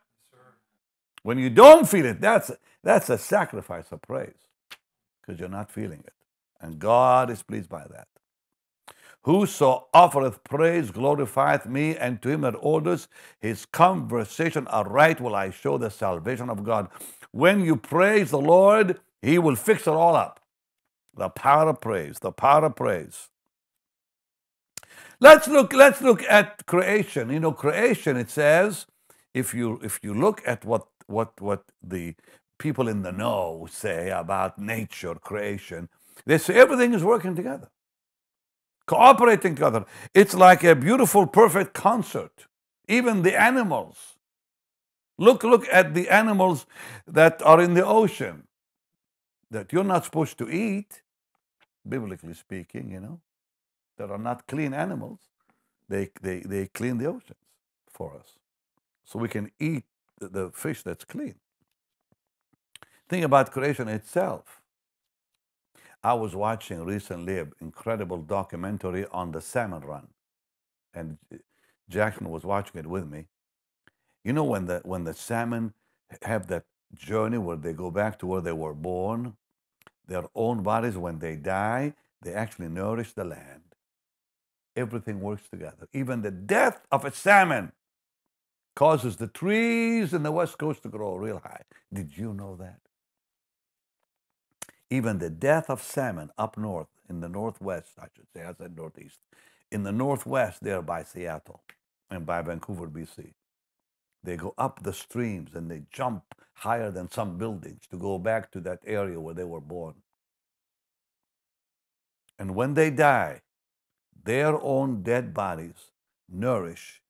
When 1.23 1.39
you 1.39 1.51
don't 1.51 1.89
feel 1.89 2.07
it, 2.07 2.21
that's 2.21 2.51
that's 2.83 3.11
a 3.11 3.19
sacrifice 3.19 3.93
of 3.93 4.03
praise 4.03 4.35
because 5.21 5.41
you're 5.41 5.49
not 5.49 5.71
feeling 5.71 6.03
it. 6.07 6.15
And 6.61 6.79
God 6.79 7.31
is 7.31 7.43
pleased 7.43 7.69
by 7.69 7.85
that. 7.91 8.09
Whoso 9.25 9.89
offereth 9.95 10.45
praise 10.45 10.91
glorifieth 10.91 11.67
me, 11.67 11.97
and 11.97 12.23
to 12.23 12.31
him 12.31 12.43
that 12.43 12.57
orders 12.61 13.09
his 13.41 13.67
conversation 13.67 14.67
aright 14.69 15.21
will 15.21 15.35
I 15.37 15.51
show 15.51 15.79
the 15.79 15.91
salvation 15.91 16.51
of 16.51 16.65
God. 16.65 16.89
When 17.33 17.61
you 17.65 17.77
praise 17.77 18.31
the 18.31 18.41
Lord, 18.41 19.01
he 19.23 19.39
will 19.39 19.57
fix 19.57 19.83
it 19.87 19.91
all 19.95 20.17
up. 20.17 20.41
The 21.17 21.29
power 21.31 21.69
of 21.71 21.81
praise, 21.81 22.21
the 22.21 22.33
power 22.33 22.67
of 22.67 22.77
praise. 22.77 23.29
Let's 25.21 25.49
look, 25.49 25.73
let's 25.73 26.03
look 26.03 26.23
at 26.25 26.67
creation. 26.67 27.31
You 27.31 27.41
know, 27.41 27.53
creation, 27.53 28.17
it 28.17 28.31
says, 28.31 28.87
if 29.35 29.55
you 29.55 29.81
if 29.83 30.01
you 30.03 30.15
look 30.15 30.43
at 30.47 30.65
what 30.65 30.87
what 31.07 31.41
what 31.41 31.65
the 31.83 32.15
people 32.59 32.89
in 32.89 33.03
the 33.03 33.13
know 33.13 33.69
say 33.71 34.11
about 34.11 34.59
nature, 34.59 35.15
creation. 35.17 35.89
They 36.27 36.39
say 36.39 36.55
everything 36.55 36.95
is 36.95 37.05
working 37.05 37.37
together, 37.37 37.69
cooperating 38.93 39.55
together. 39.55 39.85
It's 40.15 40.35
like 40.35 40.63
a 40.65 40.75
beautiful, 40.75 41.27
perfect 41.27 41.73
concert. 41.75 42.47
Even 42.89 43.23
the 43.23 43.41
animals. 43.41 43.97
Look, 45.19 45.45
look 45.45 45.67
at 45.73 45.95
the 45.95 46.09
animals 46.09 46.67
that 47.07 47.41
are 47.43 47.61
in 47.61 47.75
the 47.75 47.87
ocean 47.87 48.45
that 49.51 49.73
you're 49.73 49.85
not 49.85 50.05
supposed 50.05 50.39
to 50.39 50.51
eat, 50.51 51.03
biblically 51.89 52.35
speaking, 52.35 52.91
you 52.91 53.01
know, 53.01 53.21
that 53.99 54.11
are 54.11 54.19
not 54.19 54.47
clean 54.47 54.75
animals. 54.75 55.21
They, 55.89 56.11
they, 56.23 56.41
they 56.41 56.67
clean 56.69 56.99
the 56.99 57.07
oceans 57.07 57.45
for 57.91 58.15
us. 58.19 58.39
So 59.05 59.19
we 59.19 59.29
can 59.29 59.51
eat 59.61 59.85
the, 60.19 60.29
the 60.29 60.51
fish 60.51 60.83
that's 60.83 61.05
clean. 61.05 61.35
Think 63.09 63.25
about 63.25 63.53
creation 63.53 63.89
itself. 63.89 64.62
I 66.05 66.15
was 66.15 66.35
watching 66.37 66.85
recently 66.85 67.39
an 67.41 67.53
incredible 67.61 68.19
documentary 68.23 69.07
on 69.13 69.33
the 69.33 69.41
salmon 69.41 69.83
run, 69.83 70.09
and 70.95 71.19
eh, 71.33 71.39
Jackson 71.91 72.31
was 72.31 72.45
watching 72.45 72.81
it 72.81 72.87
with 72.87 73.09
me. 73.09 73.27
You 74.25 74.33
know 74.35 74.45
when 74.45 74.67
the 74.67 74.81
when 74.85 75.05
the 75.05 75.15
salmon 75.15 75.75
have 76.23 76.49
that 76.49 76.65
journey 76.95 77.39
where 77.39 77.57
they 77.57 77.73
go 77.73 77.91
back 77.91 78.19
to 78.21 78.27
where 78.27 78.41
they 78.43 78.53
were 78.53 78.75
born, 78.75 79.37
their 80.07 80.25
own 80.35 80.63
bodies 80.63 80.99
when 80.99 81.19
they 81.21 81.37
die, 81.37 81.95
they 82.23 82.35
actually 82.35 82.69
nourish 82.69 83.13
the 83.15 83.25
land. 83.25 83.63
Everything 84.77 85.21
works 85.21 85.49
together. 85.51 85.89
Even 85.93 86.23
the 86.23 86.31
death 86.31 86.87
of 86.93 87.05
a 87.05 87.13
salmon 87.13 87.73
causes 88.77 89.19
the 89.19 89.29
trees 89.29 90.15
in 90.15 90.25
the 90.25 90.33
west 90.33 90.59
coast 90.59 90.85
to 90.85 90.91
grow 90.91 91.17
real 91.17 91.41
high. 91.41 91.63
Did 91.93 92.19
you 92.19 92.35
know 92.35 92.57
that? 92.59 92.82
Even 94.93 95.19
the 95.19 95.31
death 95.31 95.71
of 95.71 95.83
salmon 95.83 96.31
up 96.37 96.59
north 96.59 96.89
in 97.09 97.21
the 97.21 97.29
northwest, 97.29 97.93
I 97.99 98.09
should 98.15 98.27
say, 98.35 98.43
I 98.43 98.53
said 98.53 98.77
northeast, 98.77 99.21
in 99.71 99.85
the 99.85 99.93
northwest 99.93 100.63
there 100.63 100.83
by 100.83 101.03
Seattle 101.03 101.63
and 102.11 102.27
by 102.27 102.43
Vancouver, 102.43 102.89
BC. 102.89 103.33
They 104.23 104.37
go 104.37 104.53
up 104.59 104.83
the 104.83 104.93
streams 104.93 105.55
and 105.55 105.71
they 105.71 105.85
jump 105.91 106.25
higher 106.53 106.91
than 106.91 107.11
some 107.11 107.39
buildings 107.39 107.85
to 107.91 107.97
go 107.97 108.19
back 108.19 108.53
to 108.53 108.61
that 108.61 108.81
area 108.87 109.19
where 109.19 109.35
they 109.35 109.45
were 109.45 109.63
born. 109.63 109.95
And 112.39 112.55
when 112.55 112.75
they 112.75 112.91
die, 112.91 113.41
their 114.25 114.61
own 114.61 115.03
dead 115.03 115.33
bodies 115.33 115.91
nourish 116.29 117.01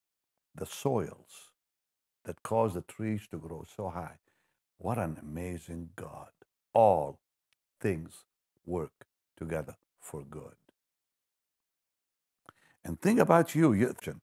the 0.55 0.65
soils 0.65 1.51
that 2.23 2.43
cause 2.43 2.75
the 2.75 2.81
trees 2.81 3.27
to 3.31 3.37
grow 3.37 3.65
so 3.75 3.89
high. 3.89 4.19
What 4.77 4.97
an 4.97 5.17
amazing 5.21 5.89
God. 5.97 6.29
All 6.73 7.19
things 7.83 8.23
work 8.65 9.05
together 9.37 9.75
for 10.01 10.23
good. 10.23 10.55
And 12.85 12.99
think 12.99 13.19
about 13.19 13.55
you, 13.55 13.69
Yitchin. 13.71 14.19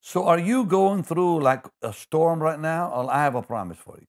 So 0.00 0.24
are 0.26 0.38
you 0.38 0.64
going 0.64 1.02
through 1.04 1.42
like 1.42 1.64
a 1.82 1.92
storm 1.92 2.42
right 2.42 2.58
now? 2.58 2.90
Well, 2.90 3.10
I 3.10 3.22
have 3.24 3.34
a 3.36 3.42
promise 3.42 3.78
for 3.78 3.96
you. 4.00 4.06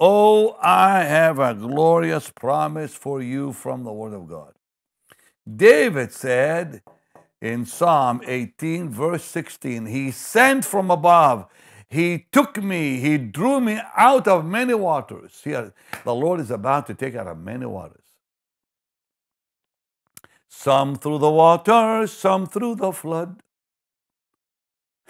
Oh, 0.00 0.56
I 0.60 1.02
have 1.04 1.38
a 1.38 1.54
glorious 1.54 2.30
promise 2.30 2.94
for 2.94 3.22
you 3.22 3.52
from 3.52 3.84
the 3.84 3.92
Word 3.92 4.12
of 4.12 4.28
God. 4.28 4.54
David 5.46 6.12
said 6.12 6.82
in 7.40 7.64
Psalm 7.66 8.20
18, 8.26 8.90
verse 8.90 9.24
16, 9.24 9.86
He 9.86 10.10
sent 10.10 10.64
from 10.64 10.90
above, 10.90 11.46
he 11.94 12.26
took 12.32 12.62
me, 12.62 12.98
He 13.00 13.18
drew 13.18 13.60
me 13.60 13.80
out 13.96 14.28
of 14.28 14.44
many 14.44 14.74
waters. 14.74 15.40
The 15.44 15.72
Lord 16.06 16.40
is 16.40 16.50
about 16.50 16.86
to 16.88 16.94
take 16.94 17.14
out 17.14 17.28
of 17.28 17.38
many 17.38 17.66
waters. 17.66 18.04
Some 20.48 20.96
through 20.96 21.18
the 21.18 21.30
water, 21.30 22.06
some 22.06 22.46
through 22.46 22.76
the 22.76 22.92
flood. 22.92 23.42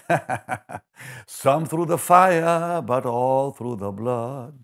some 1.26 1.66
through 1.66 1.86
the 1.86 1.98
fire, 1.98 2.82
but 2.82 3.06
all 3.06 3.52
through 3.52 3.76
the 3.76 3.92
blood. 3.92 4.58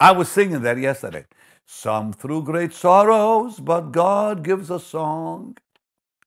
I 0.00 0.12
was 0.12 0.30
singing 0.30 0.62
that 0.62 0.78
yesterday. 0.78 1.26
Some 1.66 2.12
through 2.12 2.44
great 2.44 2.72
sorrows, 2.74 3.60
but 3.60 3.92
God 3.92 4.44
gives 4.44 4.70
a 4.70 4.80
song 4.80 5.56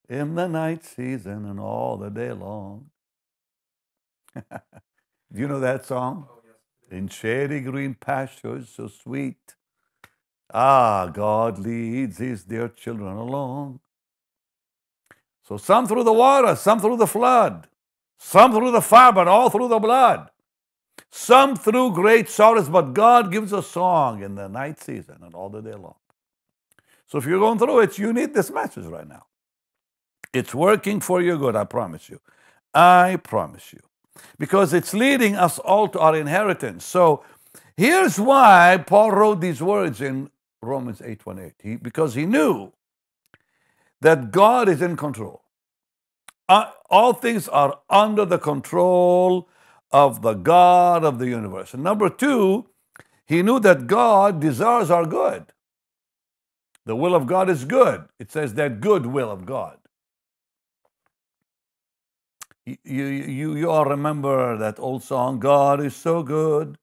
in 0.10 0.36
the 0.36 0.48
night 0.48 0.84
season 0.86 1.46
and 1.46 1.60
all 1.60 1.98
the 1.98 2.10
day 2.10 2.32
long. 2.34 2.90
Do 4.36 4.42
you 5.42 5.48
know 5.48 5.60
that 5.60 5.86
song? 5.86 6.28
Oh, 6.30 6.40
yes. 6.46 6.98
In 6.98 7.08
shady 7.08 7.62
green 7.62 7.96
pastures 7.96 8.70
so 8.70 8.88
sweet. 8.88 9.56
Ah, 10.54 11.08
God 11.14 11.60
leads 11.60 12.20
his 12.20 12.44
dear 12.44 12.70
children 12.70 13.16
along. 13.18 13.80
So 15.44 15.58
some 15.58 15.88
through 15.88 16.04
the 16.04 16.14
water, 16.14 16.56
some 16.56 16.80
through 16.80 16.98
the 16.98 17.08
flood, 17.08 17.68
some 18.20 18.54
through 18.54 18.72
the 18.72 18.82
fire, 18.82 19.12
but 19.14 19.28
all 19.28 19.50
through 19.50 19.70
the 19.70 19.80
blood. 19.80 20.30
Some 21.12 21.56
through 21.56 21.94
great 21.94 22.30
sorrows, 22.30 22.70
but 22.70 22.94
God 22.94 23.32
gives 23.32 23.54
a 23.54 23.64
song 23.64 24.24
in 24.24 24.36
the 24.36 24.50
night 24.50 24.82
season 24.82 25.18
and 25.24 25.34
all 25.34 25.50
the 25.50 25.62
day 25.62 25.74
long. 25.74 25.96
So 27.08 27.18
if 27.20 27.26
you're 27.26 27.40
going 27.40 27.60
through 27.60 27.80
it, 27.82 27.98
you 27.98 28.14
need 28.14 28.34
this 28.34 28.52
message 28.52 28.86
right 28.86 29.08
now. 29.08 29.26
It's 30.34 30.56
working 30.56 31.02
for 31.02 31.22
your 31.22 31.38
good, 31.38 31.56
I 31.56 31.66
promise 31.66 32.10
you. 32.10 32.20
I 32.74 33.18
promise 33.24 33.74
you 33.74 33.82
because 34.38 34.74
it's 34.74 34.94
leading 34.94 35.36
us 35.36 35.60
all 35.60 35.88
to 35.90 36.00
our 36.00 36.16
inheritance. 36.16 36.86
So 36.86 37.24
here's 37.78 38.20
why 38.20 38.84
Paul 38.86 39.12
wrote 39.12 39.42
these 39.42 39.62
words 39.62 40.02
in 40.02 40.30
Romans 40.62 41.02
8:28. 41.02 41.54
He, 41.62 41.76
because 41.76 42.16
he 42.16 42.26
knew 42.26 42.72
that 44.02 44.32
God 44.32 44.70
is 44.70 44.82
in 44.82 44.96
control. 44.98 45.44
Uh, 46.48 46.72
all 46.90 47.14
things 47.14 47.48
are 47.48 47.80
under 47.90 48.26
the 48.26 48.38
control 48.38 49.50
of 49.92 50.22
the 50.22 50.34
God 50.34 51.04
of 51.04 51.20
the 51.20 51.28
universe. 51.28 51.74
And 51.74 51.84
number 51.84 52.10
two, 52.10 52.68
he 53.26 53.42
knew 53.42 53.60
that 53.62 53.88
God 53.88 54.40
desires 54.40 54.92
our 54.92 55.06
good. 55.06 55.46
The 56.86 56.96
will 56.96 57.16
of 57.16 57.26
God 57.26 57.50
is 57.50 57.66
good. 57.66 58.06
It 58.20 58.32
says 58.32 58.54
that 58.54 58.80
good 58.80 59.08
will 59.08 59.32
of 59.32 59.46
God. 59.46 59.78
You, 62.66 62.78
you, 63.06 63.56
you 63.56 63.70
all 63.70 63.86
remember 63.86 64.58
that 64.58 64.80
old 64.80 65.04
song, 65.04 65.40
God 65.40 65.80
is 65.82 65.96
so 65.96 66.24
good, 66.24 66.78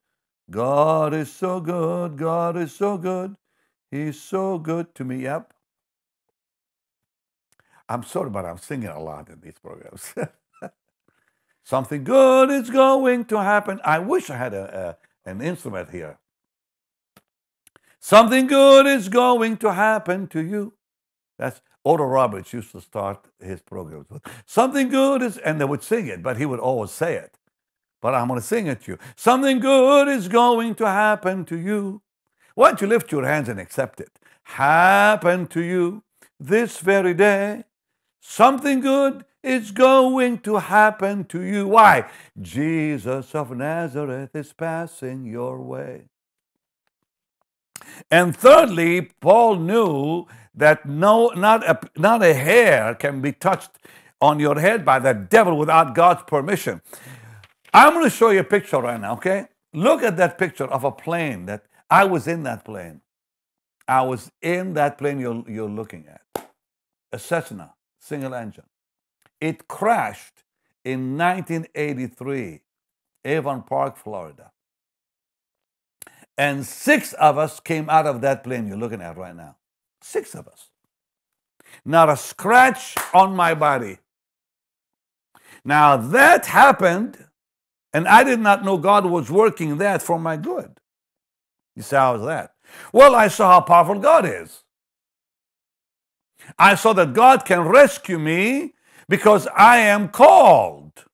God 0.50 1.12
is 1.12 1.32
so 1.32 1.60
good, 1.60 2.16
God 2.16 2.56
is 2.56 2.74
so 2.74 2.96
good, 2.98 3.36
He's 3.90 4.20
so 4.20 4.58
good 4.58 4.94
to 4.94 5.04
me. 5.04 5.22
Yep. 5.24 5.52
I'm 7.88 8.04
sorry, 8.04 8.30
but 8.30 8.44
I'm 8.44 8.58
singing 8.58 8.88
a 8.88 9.00
lot 9.00 9.28
in 9.28 9.40
these 9.40 9.58
programs. 9.60 10.14
Something 11.64 12.04
good 12.04 12.50
is 12.50 12.70
going 12.70 13.26
to 13.26 13.38
happen. 13.42 13.80
I 13.84 13.98
wish 13.98 14.30
I 14.30 14.36
had 14.36 14.54
a, 14.54 14.98
a, 15.26 15.30
an 15.30 15.40
instrument 15.42 15.90
here. 15.90 16.18
Something 18.00 18.46
good 18.46 18.86
is 18.86 19.08
going 19.08 19.58
to 19.58 19.72
happen 19.72 20.26
to 20.28 20.42
you. 20.42 20.74
That's 21.38 21.60
Oral 21.84 22.06
Roberts 22.06 22.52
used 22.52 22.72
to 22.72 22.80
start 22.80 23.26
his 23.40 23.60
programs 23.60 24.08
with. 24.08 24.22
Something 24.46 24.88
good 24.88 25.22
is, 25.22 25.38
and 25.38 25.60
they 25.60 25.64
would 25.64 25.82
sing 25.82 26.06
it, 26.06 26.22
but 26.22 26.36
he 26.36 26.46
would 26.46 26.60
always 26.60 26.90
say 26.90 27.14
it. 27.16 27.38
But 28.00 28.14
I'm 28.14 28.28
going 28.28 28.40
to 28.40 28.46
sing 28.46 28.66
it 28.66 28.82
to 28.82 28.92
you. 28.92 28.98
Something 29.16 29.60
good 29.60 30.08
is 30.08 30.28
going 30.28 30.74
to 30.76 30.86
happen 30.86 31.44
to 31.46 31.56
you. 31.56 32.02
Why 32.54 32.68
don't 32.68 32.80
you 32.80 32.86
lift 32.86 33.12
your 33.12 33.24
hands 33.24 33.48
and 33.48 33.58
accept 33.58 34.00
it? 34.00 34.18
Happen 34.44 35.46
to 35.48 35.60
you 35.60 36.02
this 36.38 36.78
very 36.78 37.14
day. 37.14 37.64
Something 38.20 38.80
good 38.80 39.24
is 39.42 39.72
going 39.72 40.38
to 40.38 40.56
happen 40.56 41.24
to 41.24 41.40
you. 41.40 41.66
Why? 41.66 42.08
Jesus 42.40 43.34
of 43.34 43.56
Nazareth 43.56 44.34
is 44.34 44.52
passing 44.52 45.24
your 45.24 45.60
way. 45.60 46.02
And 48.10 48.36
thirdly, 48.36 49.10
Paul 49.20 49.56
knew 49.56 50.26
that 50.54 50.86
no, 50.86 51.28
not 51.28 51.66
a, 51.66 51.78
not 51.96 52.22
a 52.22 52.34
hair 52.34 52.94
can 52.94 53.20
be 53.20 53.32
touched 53.32 53.70
on 54.20 54.38
your 54.38 54.58
head 54.58 54.84
by 54.84 54.98
the 54.98 55.14
devil 55.14 55.56
without 55.58 55.94
God's 55.94 56.22
permission. 56.26 56.80
I'm 57.74 57.92
going 57.92 58.04
to 58.04 58.10
show 58.10 58.30
you 58.30 58.40
a 58.40 58.44
picture 58.44 58.80
right 58.80 59.00
now, 59.00 59.14
okay? 59.14 59.46
Look 59.72 60.02
at 60.02 60.16
that 60.18 60.38
picture 60.38 60.64
of 60.64 60.84
a 60.84 60.92
plane 60.92 61.46
that 61.46 61.64
I 61.90 62.04
was 62.04 62.28
in 62.28 62.42
that 62.42 62.64
plane. 62.64 63.00
I 63.88 64.02
was 64.02 64.30
in 64.40 64.74
that 64.74 64.98
plane 64.98 65.18
you're, 65.18 65.44
you're 65.48 65.70
looking 65.70 66.06
at. 66.06 66.48
A 67.12 67.18
Cessna, 67.18 67.74
single 67.98 68.34
engine. 68.34 68.64
It 69.40 69.66
crashed 69.68 70.44
in 70.84 71.16
1983, 71.16 72.60
Avon 73.24 73.62
Park, 73.62 73.96
Florida. 73.96 74.52
And 76.38 76.64
six 76.64 77.12
of 77.14 77.38
us 77.38 77.60
came 77.60 77.90
out 77.90 78.06
of 78.06 78.20
that 78.20 78.44
plane 78.44 78.66
you're 78.66 78.76
looking 78.76 79.02
at 79.02 79.16
right 79.16 79.34
now. 79.36 79.56
Six 80.02 80.34
of 80.34 80.48
us. 80.48 80.68
Not 81.84 82.08
a 82.08 82.16
scratch 82.16 82.94
on 83.14 83.34
my 83.34 83.54
body. 83.54 83.98
Now 85.64 85.96
that 85.96 86.46
happened, 86.46 87.24
and 87.92 88.08
I 88.08 88.24
did 88.24 88.40
not 88.40 88.64
know 88.64 88.78
God 88.78 89.06
was 89.06 89.30
working 89.30 89.78
that 89.78 90.02
for 90.02 90.18
my 90.18 90.36
good. 90.36 90.80
You 91.76 91.82
say, 91.82 91.96
how 91.96 92.16
is 92.16 92.26
that? 92.26 92.54
Well, 92.92 93.14
I 93.14 93.28
saw 93.28 93.52
how 93.52 93.60
powerful 93.60 93.98
God 93.98 94.26
is. 94.26 94.64
I 96.58 96.74
saw 96.74 96.92
that 96.94 97.12
God 97.12 97.44
can 97.44 97.60
rescue 97.60 98.18
me 98.18 98.74
because 99.08 99.46
I 99.56 99.78
am 99.78 100.08
called. 100.08 101.04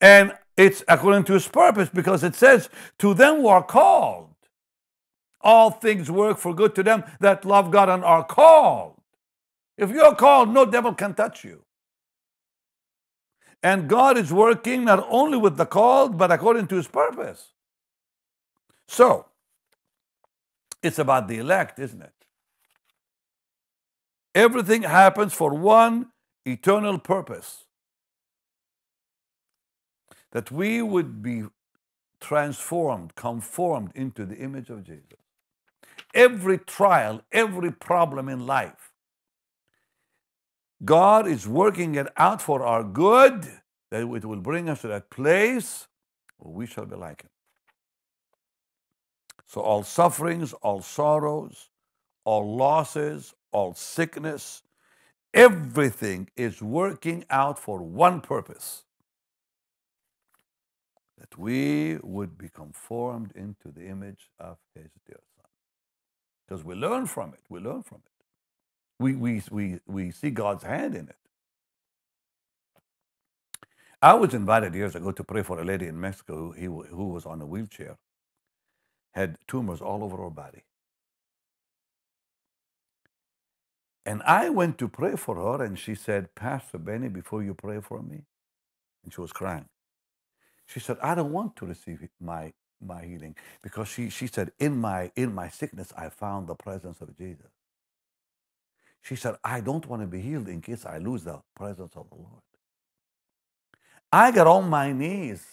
And 0.00 0.32
it's 0.56 0.82
according 0.88 1.24
to 1.24 1.34
his 1.34 1.46
purpose 1.46 1.90
because 1.92 2.24
it 2.24 2.34
says, 2.34 2.68
to 2.98 3.14
them 3.14 3.36
who 3.36 3.48
are 3.48 3.62
called. 3.62 4.25
All 5.46 5.70
things 5.70 6.10
work 6.10 6.38
for 6.38 6.52
good 6.52 6.74
to 6.74 6.82
them 6.82 7.04
that 7.20 7.44
love 7.44 7.70
God 7.70 7.88
and 7.88 8.04
are 8.04 8.24
called. 8.24 9.00
If 9.78 9.90
you're 9.90 10.16
called, 10.16 10.48
no 10.52 10.64
devil 10.66 10.92
can 10.92 11.14
touch 11.14 11.44
you. 11.44 11.62
And 13.62 13.88
God 13.88 14.18
is 14.18 14.32
working 14.32 14.84
not 14.84 15.06
only 15.08 15.38
with 15.38 15.56
the 15.56 15.66
called, 15.66 16.18
but 16.18 16.32
according 16.32 16.66
to 16.68 16.76
his 16.76 16.88
purpose. 16.88 17.52
So, 18.88 19.26
it's 20.82 20.98
about 20.98 21.28
the 21.28 21.38
elect, 21.38 21.78
isn't 21.78 22.02
it? 22.02 22.12
Everything 24.34 24.82
happens 24.82 25.32
for 25.32 25.54
one 25.54 26.08
eternal 26.44 26.98
purpose 26.98 27.66
that 30.32 30.50
we 30.50 30.82
would 30.82 31.22
be 31.22 31.44
transformed, 32.20 33.14
conformed 33.14 33.92
into 33.94 34.26
the 34.26 34.36
image 34.36 34.70
of 34.70 34.82
Jesus. 34.84 35.25
Every 36.16 36.58
trial, 36.58 37.22
every 37.30 37.70
problem 37.72 38.30
in 38.30 38.46
life, 38.46 38.92
God 40.84 41.28
is 41.28 41.46
working 41.46 41.94
it 41.96 42.08
out 42.16 42.42
for 42.42 42.64
our 42.64 42.82
good, 42.82 43.46
that 43.90 44.02
it 44.02 44.24
will 44.24 44.40
bring 44.40 44.70
us 44.70 44.80
to 44.82 44.88
that 44.88 45.10
place 45.10 45.88
where 46.38 46.54
we 46.54 46.66
shall 46.66 46.86
be 46.86 46.96
like 46.96 47.22
Him. 47.22 47.30
So, 49.46 49.60
all 49.60 49.82
sufferings, 49.82 50.54
all 50.54 50.82
sorrows, 50.82 51.70
all 52.24 52.56
losses, 52.56 53.34
all 53.52 53.74
sickness, 53.74 54.62
everything 55.34 56.30
is 56.36 56.62
working 56.62 57.26
out 57.30 57.58
for 57.58 57.82
one 57.82 58.22
purpose 58.22 58.84
that 61.18 61.38
we 61.38 61.98
would 62.02 62.38
be 62.38 62.48
conformed 62.48 63.32
into 63.34 63.70
the 63.72 63.86
image 63.86 64.30
of 64.40 64.58
his 64.74 64.90
dear. 65.06 65.20
Because 66.46 66.64
we 66.64 66.74
learn 66.76 67.06
from 67.06 67.34
it. 67.34 67.40
We 67.50 67.60
learn 67.60 67.82
from 67.84 67.98
it. 68.06 68.12
We, 69.00 69.14
we, 69.16 69.42
we, 69.50 69.80
we 69.86 70.10
see 70.12 70.30
God's 70.30 70.64
hand 70.64 70.94
in 70.94 71.08
it. 71.08 71.16
I 74.02 74.14
was 74.14 74.34
invited 74.34 74.74
years 74.74 74.94
ago 74.96 75.12
to 75.12 75.24
pray 75.24 75.42
for 75.42 75.60
a 75.60 75.64
lady 75.64 75.86
in 75.86 76.00
Mexico 76.00 76.52
who, 76.52 76.84
who 76.84 77.08
was 77.08 77.26
on 77.26 77.42
a 77.42 77.46
wheelchair, 77.46 77.98
had 79.12 79.38
tumors 79.48 79.80
all 79.80 80.04
over 80.04 80.18
her 80.18 80.30
body. 80.30 80.64
And 84.06 84.22
I 84.24 84.50
went 84.50 84.78
to 84.78 84.88
pray 84.88 85.16
for 85.16 85.36
her, 85.36 85.64
and 85.64 85.78
she 85.78 85.94
said, 85.94 86.34
Pastor 86.34 86.78
Benny, 86.78 87.08
before 87.08 87.42
you 87.42 87.54
pray 87.54 87.80
for 87.80 88.02
me, 88.02 88.24
and 89.04 89.12
she 89.14 89.20
was 89.20 89.32
crying. 89.32 89.66
She 90.66 90.80
said, 90.80 90.98
I 91.02 91.14
don't 91.16 91.32
want 91.32 91.56
to 91.56 91.66
receive 91.66 92.02
my, 92.20 92.52
my 92.80 93.04
healing 93.04 93.36
because 93.62 93.88
she, 93.88 94.10
she 94.10 94.26
said, 94.26 94.52
in 94.58 94.76
my, 94.78 95.10
in 95.16 95.34
my 95.34 95.48
sickness, 95.48 95.92
I 95.96 96.10
found 96.10 96.48
the 96.48 96.56
presence 96.56 97.00
of 97.00 97.16
Jesus. 97.16 97.50
She 99.02 99.16
said, 99.16 99.36
I 99.44 99.60
don't 99.60 99.86
want 99.88 100.02
to 100.02 100.08
be 100.08 100.20
healed 100.20 100.48
in 100.48 100.60
case 100.62 100.86
I 100.86 100.98
lose 100.98 101.24
the 101.24 101.40
presence 101.56 101.92
of 101.96 102.08
the 102.10 102.16
Lord. 102.16 102.42
I 104.12 104.32
got 104.32 104.46
on 104.46 104.70
my 104.70 104.92
knees. 104.92 105.44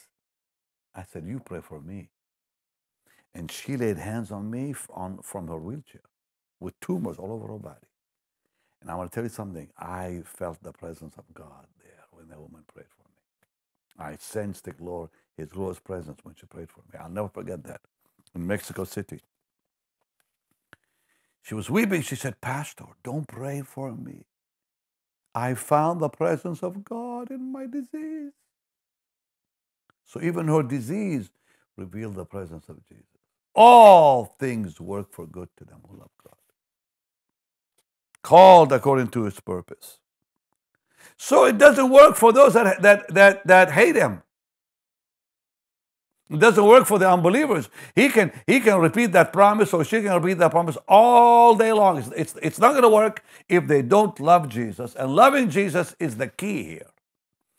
I 0.95 1.03
said, 1.03 1.25
You 1.27 1.39
pray 1.39 1.61
for 1.61 1.81
me. 1.81 2.09
And 3.35 3.51
she 3.51 3.77
laid 3.77 3.97
hands 3.97 4.31
on 4.31 4.51
me 4.51 4.75
on, 4.91 5.19
from 5.23 5.47
her 5.49 5.57
wheelchair 5.59 6.01
with 6.59 6.79
tumors 6.81 7.17
all 7.19 7.33
over 7.33 7.47
her 7.53 7.59
body. 7.59 7.87
And 8.81 8.91
I 8.91 8.95
want 8.95 9.11
to 9.11 9.15
tell 9.15 9.23
you 9.23 9.29
something. 9.29 9.69
I 9.79 10.21
felt 10.25 10.63
the 10.63 10.73
presence 10.73 11.15
of 11.17 11.25
God 11.33 11.67
there 11.83 12.05
when 12.11 12.29
the 12.29 12.39
woman 12.39 12.63
prayed 12.73 12.87
for 12.89 13.09
me. 13.09 14.11
I 14.11 14.17
sensed 14.19 14.65
the 14.65 14.73
glory, 14.73 15.09
His 15.37 15.51
glorious 15.51 15.79
presence 15.79 16.19
when 16.23 16.35
she 16.35 16.45
prayed 16.45 16.69
for 16.69 16.81
me. 16.91 16.99
I'll 16.99 17.09
never 17.09 17.29
forget 17.29 17.63
that 17.63 17.81
in 18.35 18.45
Mexico 18.45 18.83
City. 18.83 19.21
She 21.41 21.55
was 21.55 21.69
weeping. 21.69 22.01
She 22.01 22.15
said, 22.15 22.39
Pastor, 22.41 22.85
don't 23.03 23.27
pray 23.27 23.61
for 23.61 23.91
me. 23.93 24.25
I 25.35 25.55
found 25.55 25.99
the 25.99 26.09
presence 26.09 26.63
of 26.63 26.83
God 26.83 27.31
in 27.31 27.51
my 27.51 27.65
disease. 27.65 28.31
So 30.05 30.21
even 30.21 30.47
her 30.47 30.63
disease 30.63 31.31
revealed 31.75 32.15
the 32.15 32.25
presence 32.25 32.69
of 32.69 32.85
Jesus. 32.87 33.05
All 33.55 34.25
things 34.25 34.79
work 34.79 35.11
for 35.11 35.25
good 35.25 35.49
to 35.57 35.65
them 35.65 35.79
who 35.89 35.97
love 35.97 36.11
God. 36.23 36.35
Called 38.21 38.71
according 38.71 39.09
to 39.09 39.23
his 39.23 39.39
purpose. 39.39 39.99
So 41.17 41.45
it 41.45 41.57
doesn't 41.57 41.89
work 41.89 42.15
for 42.15 42.31
those 42.31 42.53
that, 42.53 42.81
that, 42.81 43.13
that, 43.13 43.45
that 43.47 43.71
hate 43.71 43.95
him. 43.95 44.21
It 46.29 46.39
doesn't 46.39 46.65
work 46.65 46.85
for 46.87 46.97
the 46.97 47.09
unbelievers. 47.09 47.69
He 47.95 48.09
can, 48.09 48.31
he 48.47 48.59
can 48.59 48.79
repeat 48.79 49.11
that 49.11 49.33
promise 49.33 49.73
or 49.73 49.83
she 49.83 50.01
can 50.01 50.19
repeat 50.21 50.39
that 50.39 50.51
promise 50.51 50.77
all 50.87 51.55
day 51.55 51.71
long. 51.73 51.99
It's, 51.99 52.09
it's, 52.15 52.35
it's 52.41 52.59
not 52.59 52.71
going 52.71 52.83
to 52.83 52.89
work 52.89 53.23
if 53.49 53.67
they 53.67 53.81
don't 53.81 54.19
love 54.19 54.49
Jesus. 54.49 54.95
And 54.95 55.15
loving 55.15 55.49
Jesus 55.49 55.95
is 55.99 56.17
the 56.17 56.27
key 56.27 56.63
here. 56.63 56.87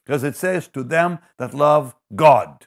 Because 0.04 0.24
it 0.24 0.36
says, 0.36 0.68
to 0.68 0.82
them 0.82 1.18
that 1.38 1.54
love 1.54 1.94
God. 2.14 2.66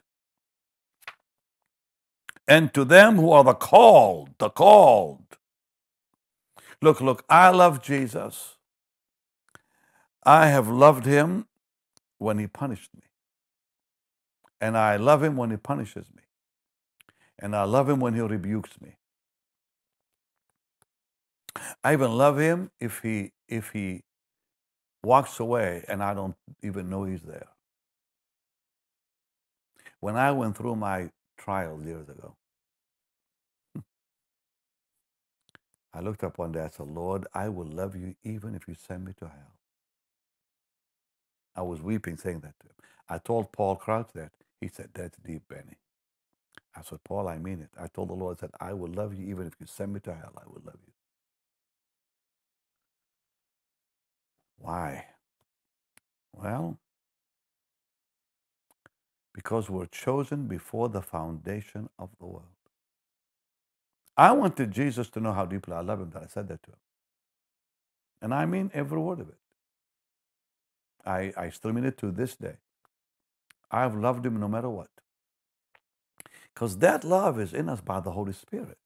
And 2.47 2.73
to 2.73 2.86
them 2.86 3.17
who 3.17 3.31
are 3.31 3.43
the 3.43 3.53
called, 3.53 4.29
the 4.38 4.49
called. 4.49 5.38
Look, 6.81 7.01
look, 7.01 7.25
I 7.29 7.49
love 7.49 7.81
Jesus. 7.81 8.55
I 10.23 10.47
have 10.47 10.69
loved 10.69 11.05
him 11.05 11.47
when 12.17 12.38
he 12.38 12.47
punished 12.47 12.91
me. 12.95 13.03
And 14.61 14.77
I 14.77 14.97
love 14.97 15.23
him 15.23 15.37
when 15.37 15.51
he 15.51 15.57
punishes 15.57 16.07
me. 16.15 16.23
And 17.39 17.55
I 17.55 17.63
love 17.63 17.89
him 17.89 17.99
when 17.99 18.15
he 18.15 18.21
rebukes 18.21 18.71
me. 18.81 18.97
I 21.83 21.93
even 21.93 22.11
love 22.11 22.39
him 22.39 22.71
if 22.79 23.01
he 23.01 23.33
if 23.49 23.71
he 23.71 24.03
walks 25.03 25.39
away 25.39 25.85
and 25.87 26.03
I 26.03 26.13
don't 26.13 26.35
even 26.63 26.89
know 26.89 27.05
he's 27.05 27.23
there. 27.23 27.47
When 30.01 30.17
I 30.17 30.31
went 30.31 30.57
through 30.57 30.77
my 30.77 31.11
trials 31.37 31.85
years 31.85 32.09
ago, 32.09 32.35
I 35.93 36.01
looked 36.01 36.23
up 36.23 36.37
one 36.39 36.53
day, 36.53 36.61
I 36.61 36.69
said, 36.69 36.87
Lord, 36.87 37.27
I 37.33 37.49
will 37.49 37.67
love 37.67 37.95
you 37.95 38.15
even 38.23 38.55
if 38.55 38.67
you 38.67 38.75
send 38.75 39.05
me 39.05 39.13
to 39.19 39.25
hell. 39.27 39.55
I 41.55 41.63
was 41.63 41.81
weeping 41.81 42.17
saying 42.17 42.41
that 42.41 42.59
to 42.61 42.67
him. 42.67 42.75
I 43.09 43.19
told 43.19 43.51
Paul 43.53 43.75
Crouch 43.77 44.09
that. 44.15 44.31
He 44.61 44.69
said, 44.69 44.89
That's 44.93 45.17
deep, 45.19 45.43
Benny. 45.49 45.77
I 46.75 46.83
said, 46.83 46.99
Paul, 47.05 47.27
I 47.27 47.37
mean 47.39 47.61
it. 47.61 47.69
I 47.81 47.87
told 47.87 48.09
the 48.09 48.15
Lord, 48.15 48.37
I 48.37 48.41
said, 48.41 48.51
I 48.61 48.73
will 48.73 48.89
love 48.91 49.13
you 49.13 49.27
even 49.27 49.47
if 49.47 49.53
you 49.59 49.67
send 49.67 49.93
me 49.93 49.99
to 50.01 50.13
hell. 50.13 50.33
I 50.37 50.47
will 50.47 50.61
love 50.65 50.79
you. 50.85 50.93
Why? 54.59 55.05
Well, 56.33 56.79
because 59.33 59.69
we're 59.69 59.87
chosen 59.87 60.47
before 60.47 60.89
the 60.89 61.01
foundation 61.01 61.89
of 61.99 62.09
the 62.19 62.25
world. 62.27 62.45
I 64.17 64.31
wanted 64.33 64.71
Jesus 64.71 65.09
to 65.11 65.21
know 65.21 65.33
how 65.33 65.45
deeply 65.45 65.75
I 65.75 65.81
love 65.81 66.01
him 66.01 66.11
that 66.11 66.23
I 66.23 66.27
said 66.27 66.47
that 66.49 66.63
to 66.63 66.71
him. 66.71 66.77
And 68.21 68.33
I 68.33 68.45
mean 68.45 68.71
every 68.73 68.99
word 68.99 69.21
of 69.21 69.29
it. 69.29 69.37
I, 71.05 71.33
I 71.37 71.49
still 71.51 71.73
mean 71.73 71.85
it 71.85 71.97
to 71.99 72.11
this 72.11 72.35
day. 72.35 72.57
I've 73.71 73.95
loved 73.95 74.25
him 74.25 74.39
no 74.39 74.47
matter 74.47 74.69
what. 74.69 74.89
Because 76.53 76.77
that 76.77 77.03
love 77.03 77.39
is 77.39 77.53
in 77.53 77.69
us 77.69 77.82
by 77.82 77.99
the 77.99 78.12
Holy 78.12 78.34
Spirit. 78.34 78.77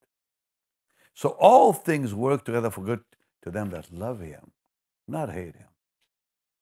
So 1.13 1.29
all 1.39 1.73
things 1.73 2.13
work 2.13 2.43
together 2.43 2.69
for 2.69 2.83
good 2.83 3.01
to 3.43 3.51
them 3.51 3.69
that 3.69 3.91
love 3.93 4.19
him, 4.19 4.51
not 5.07 5.31
hate 5.31 5.55
him. 5.55 5.67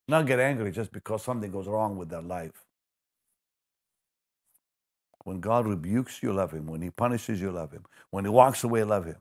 Not 0.08 0.26
get 0.26 0.40
angry 0.40 0.72
just 0.72 0.92
because 0.92 1.24
something 1.24 1.52
goes 1.52 1.68
wrong 1.68 1.96
with 1.96 2.10
their 2.10 2.22
life. 2.22 2.66
When 5.24 5.40
God 5.40 5.68
rebukes 5.68 6.24
you, 6.24 6.34
love 6.34 6.52
him. 6.52 6.66
When 6.66 6.82
he 6.82 6.90
punishes 6.90 7.40
you, 7.40 7.52
love 7.52 7.72
him. 7.72 7.86
When 8.10 8.26
he 8.26 8.32
walks 8.32 8.64
away, 8.64 8.84
love 8.84 9.06
him. 9.06 9.18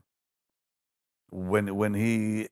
When, 1.29 1.75
when 1.75 1.93
he 1.93 2.49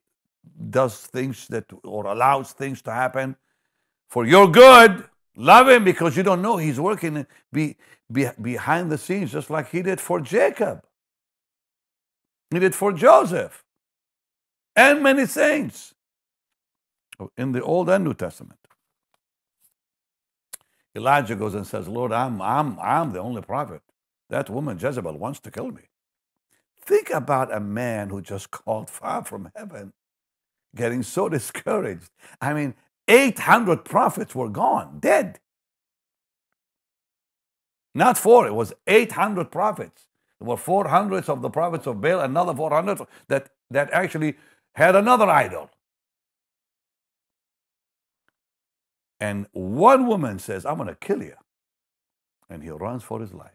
does 0.69 0.99
things 0.99 1.47
that 1.47 1.65
or 1.83 2.05
allows 2.05 2.51
things 2.51 2.83
to 2.83 2.91
happen 2.91 3.35
for 4.07 4.25
your 4.25 4.51
good, 4.51 5.03
love 5.37 5.69
him 5.69 5.85
because 5.85 6.17
you 6.17 6.23
don't 6.23 6.41
know 6.41 6.57
he's 6.57 6.79
working 6.79 7.25
be, 7.53 7.77
be, 8.11 8.27
behind 8.41 8.91
the 8.91 8.97
scenes 8.97 9.31
just 9.31 9.49
like 9.49 9.69
he 9.69 9.81
did 9.81 10.01
for 10.01 10.19
Jacob. 10.19 10.83
He 12.51 12.59
did 12.59 12.75
for 12.75 12.91
Joseph 12.93 13.63
and 14.75 15.03
many 15.03 15.25
saints 15.25 15.93
in 17.37 17.53
the 17.53 17.63
Old 17.63 17.89
and 17.89 18.03
New 18.03 18.13
Testament. 18.13 18.59
Elijah 20.95 21.35
goes 21.35 21.53
and 21.53 21.67
says, 21.67 21.87
Lord, 21.87 22.11
I'm, 22.11 22.41
I'm, 22.41 22.79
I'm 22.79 23.13
the 23.13 23.19
only 23.19 23.41
prophet. 23.43 23.81
That 24.29 24.49
woman, 24.49 24.79
Jezebel, 24.79 25.17
wants 25.17 25.39
to 25.41 25.51
kill 25.51 25.71
me. 25.71 25.83
Think 26.81 27.11
about 27.11 27.53
a 27.53 27.59
man 27.59 28.09
who 28.09 28.21
just 28.21 28.49
called 28.51 28.89
fire 28.89 29.23
from 29.23 29.51
heaven, 29.55 29.93
getting 30.75 31.03
so 31.03 31.29
discouraged. 31.37 32.09
I 32.41 32.53
mean, 32.53 32.73
800 33.07 33.85
prophets 33.85 34.35
were 34.35 34.49
gone, 34.49 34.99
dead. 34.99 35.39
Not 37.95 38.17
four, 38.17 38.47
it 38.47 38.53
was 38.55 38.73
800 38.87 39.51
prophets. 39.51 40.07
There 40.39 40.47
were 40.47 40.57
400 40.57 41.29
of 41.29 41.41
the 41.41 41.49
prophets 41.49 41.87
of 41.87 42.01
Baal, 42.01 42.19
another 42.21 42.53
400 42.55 42.99
that, 43.27 43.49
that 43.71 43.91
actually 43.91 44.35
had 44.75 44.95
another 44.95 45.25
idol. 45.27 45.69
And 49.19 49.47
one 49.53 50.07
woman 50.07 50.39
says, 50.39 50.65
I'm 50.65 50.77
going 50.77 50.89
to 50.89 50.95
kill 50.95 51.23
you. 51.23 51.35
And 52.49 52.63
he 52.63 52.69
runs 52.69 53.03
for 53.03 53.19
his 53.19 53.33
life. 53.33 53.51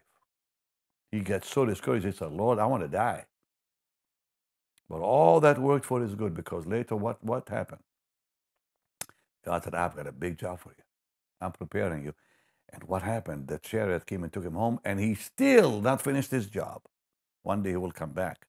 He 1.13 1.21
gets 1.21 1.49
so 1.51 1.67
discouraged, 1.67 2.07
he 2.07 2.13
said, 2.13 2.33
Lord, 2.33 2.59
I 2.59 2.67
want 2.67 2.83
to 2.83 2.89
die. 2.89 3.27
But 4.89 5.01
all 5.01 5.41
that 5.41 5.59
worked 5.59 5.87
for 5.87 6.03
his 6.03 6.15
good 6.15 6.35
because 6.35 6.67
later 6.67 6.97
what, 6.97 7.23
what 7.25 7.49
happened? 7.49 7.83
God 9.45 9.65
said, 9.65 9.75
I've 9.75 9.97
got 9.97 10.07
a 10.07 10.13
big 10.13 10.39
job 10.39 10.61
for 10.61 10.71
you. 10.71 10.85
I'm 11.41 11.53
preparing 11.53 12.05
you. 12.05 12.15
And 12.73 12.85
what 12.85 13.03
happened? 13.03 13.49
The 13.49 13.59
chariot 13.59 14.07
came 14.07 14.23
and 14.23 14.33
took 14.33 14.45
him 14.45 14.55
home, 14.55 14.81
and 14.85 14.99
he 14.99 15.15
still 15.15 15.81
not 15.81 16.01
finished 16.01 16.31
his 16.31 16.47
job. 16.47 16.83
One 17.43 17.63
day 17.63 17.71
he 17.71 17.77
will 17.77 17.93
come 17.93 18.13
back 18.13 18.47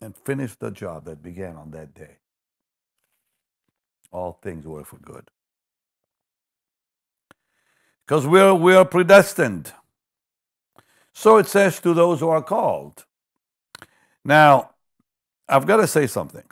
and 0.00 0.16
finish 0.16 0.54
the 0.54 0.70
job 0.70 1.04
that 1.04 1.22
began 1.22 1.56
on 1.56 1.72
that 1.72 1.94
day. 1.94 2.18
All 4.12 4.38
things 4.42 4.66
work 4.66 4.86
for 4.86 4.98
good. 4.98 5.28
Because 8.06 8.26
we're, 8.26 8.54
we're 8.54 8.84
predestined. 8.84 9.72
So 11.12 11.38
it 11.38 11.46
says 11.46 11.80
to 11.80 11.94
those 11.94 12.20
who 12.20 12.28
are 12.28 12.42
called. 12.42 13.04
Now, 14.24 14.70
I've 15.48 15.66
got 15.66 15.78
to 15.78 15.86
say 15.86 16.06
something. 16.06 16.44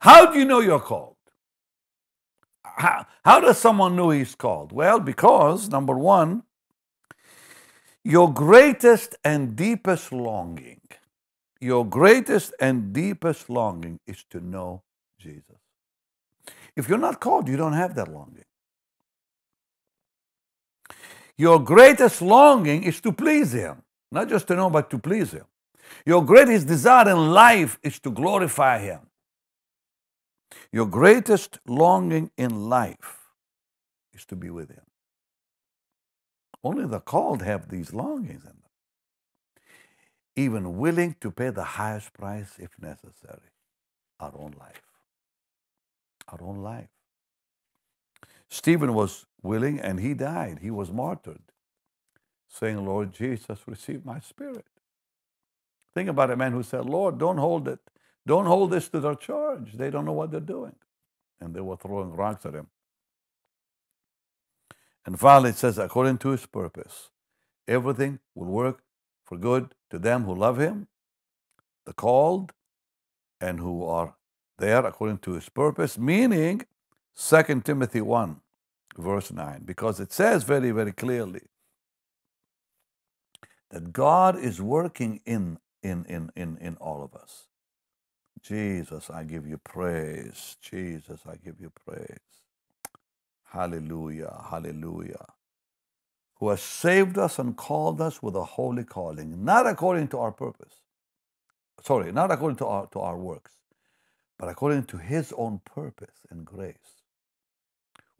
How 0.00 0.32
do 0.32 0.38
you 0.38 0.44
know 0.44 0.60
you're 0.60 0.80
called? 0.80 1.09
How, 2.76 3.06
how 3.24 3.40
does 3.40 3.58
someone 3.58 3.96
know 3.96 4.10
he's 4.10 4.34
called? 4.34 4.72
Well, 4.72 5.00
because, 5.00 5.68
number 5.68 5.98
one, 5.98 6.42
your 8.04 8.32
greatest 8.32 9.16
and 9.24 9.54
deepest 9.56 10.12
longing, 10.12 10.80
your 11.60 11.86
greatest 11.86 12.54
and 12.60 12.92
deepest 12.92 13.50
longing 13.50 14.00
is 14.06 14.24
to 14.30 14.40
know 14.40 14.82
Jesus. 15.18 15.44
If 16.76 16.88
you're 16.88 16.98
not 16.98 17.20
called, 17.20 17.48
you 17.48 17.56
don't 17.56 17.74
have 17.74 17.94
that 17.96 18.08
longing. 18.08 18.44
Your 21.36 21.58
greatest 21.58 22.22
longing 22.22 22.84
is 22.84 23.00
to 23.02 23.12
please 23.12 23.52
Him, 23.52 23.82
not 24.12 24.28
just 24.28 24.46
to 24.48 24.56
know, 24.56 24.70
but 24.70 24.90
to 24.90 24.98
please 24.98 25.32
Him. 25.32 25.44
Your 26.06 26.24
greatest 26.24 26.66
desire 26.66 27.10
in 27.10 27.32
life 27.32 27.78
is 27.82 27.98
to 28.00 28.10
glorify 28.10 28.78
Him. 28.78 29.00
Your 30.72 30.86
greatest 30.86 31.60
longing 31.66 32.30
in 32.36 32.68
life 32.68 33.18
is 34.12 34.24
to 34.26 34.36
be 34.36 34.50
with 34.50 34.70
Him. 34.70 34.84
Only 36.64 36.86
the 36.86 37.00
called 37.00 37.42
have 37.42 37.68
these 37.70 37.92
longings 37.94 38.42
in 38.44 38.48
them, 38.50 38.62
even 40.36 40.78
willing 40.78 41.16
to 41.20 41.30
pay 41.30 41.50
the 41.50 41.64
highest 41.64 42.12
price 42.14 42.54
if 42.58 42.70
necessary 42.80 43.52
our 44.20 44.32
own 44.36 44.54
life. 44.58 44.82
Our 46.28 46.42
own 46.42 46.58
life. 46.62 46.88
Stephen 48.50 48.94
was 48.94 49.26
willing 49.42 49.80
and 49.80 50.00
he 50.00 50.14
died. 50.14 50.60
He 50.62 50.70
was 50.70 50.92
martyred, 50.92 51.42
saying, 52.48 52.84
Lord 52.84 53.12
Jesus, 53.12 53.60
receive 53.66 54.04
my 54.04 54.20
spirit. 54.20 54.66
Think 55.94 56.08
about 56.08 56.30
a 56.30 56.36
man 56.36 56.52
who 56.52 56.62
said, 56.62 56.86
Lord, 56.86 57.18
don't 57.18 57.38
hold 57.38 57.68
it. 57.68 57.80
Don't 58.26 58.46
hold 58.46 58.70
this 58.70 58.88
to 58.90 59.00
their 59.00 59.14
charge. 59.14 59.72
They 59.72 59.90
don't 59.90 60.04
know 60.04 60.12
what 60.12 60.30
they're 60.30 60.40
doing. 60.40 60.74
And 61.40 61.54
they 61.54 61.60
were 61.60 61.76
throwing 61.76 62.12
rocks 62.12 62.44
at 62.44 62.54
him. 62.54 62.68
And 65.06 65.18
finally, 65.18 65.50
it 65.50 65.56
says, 65.56 65.78
according 65.78 66.18
to 66.18 66.30
his 66.30 66.46
purpose, 66.46 67.10
everything 67.66 68.18
will 68.34 68.46
work 68.46 68.82
for 69.24 69.38
good 69.38 69.74
to 69.90 69.98
them 69.98 70.24
who 70.24 70.34
love 70.34 70.58
him, 70.58 70.88
the 71.86 71.92
called, 71.92 72.52
and 73.40 73.58
who 73.58 73.84
are 73.84 74.14
there 74.58 74.84
according 74.84 75.18
to 75.18 75.32
his 75.32 75.48
purpose, 75.48 75.98
meaning 75.98 76.62
2 77.16 77.62
Timothy 77.62 78.00
1, 78.00 78.40
verse 78.98 79.32
9, 79.32 79.62
because 79.64 79.98
it 79.98 80.12
says 80.12 80.44
very, 80.44 80.70
very 80.70 80.92
clearly 80.92 81.42
that 83.70 83.92
God 83.92 84.38
is 84.38 84.60
working 84.60 85.20
in, 85.24 85.58
in, 85.82 86.04
in, 86.04 86.30
in, 86.36 86.58
in 86.58 86.76
all 86.76 87.02
of 87.02 87.14
us. 87.14 87.46
Jesus, 88.42 89.10
I 89.10 89.24
give 89.24 89.46
you 89.46 89.58
praise. 89.58 90.56
Jesus, 90.62 91.20
I 91.26 91.36
give 91.36 91.60
you 91.60 91.72
praise. 91.86 92.18
Hallelujah, 93.44 94.44
hallelujah. 94.50 95.26
Who 96.36 96.50
has 96.50 96.62
saved 96.62 97.18
us 97.18 97.38
and 97.38 97.56
called 97.56 98.00
us 98.00 98.22
with 98.22 98.36
a 98.36 98.44
holy 98.44 98.84
calling, 98.84 99.44
not 99.44 99.66
according 99.66 100.08
to 100.08 100.18
our 100.18 100.32
purpose. 100.32 100.80
Sorry, 101.82 102.12
not 102.12 102.30
according 102.30 102.56
to 102.58 102.66
our, 102.66 102.86
to 102.88 103.00
our 103.00 103.16
works, 103.18 103.52
but 104.38 104.48
according 104.48 104.84
to 104.84 104.98
his 104.98 105.32
own 105.36 105.60
purpose 105.64 106.26
and 106.30 106.44
grace 106.44 107.00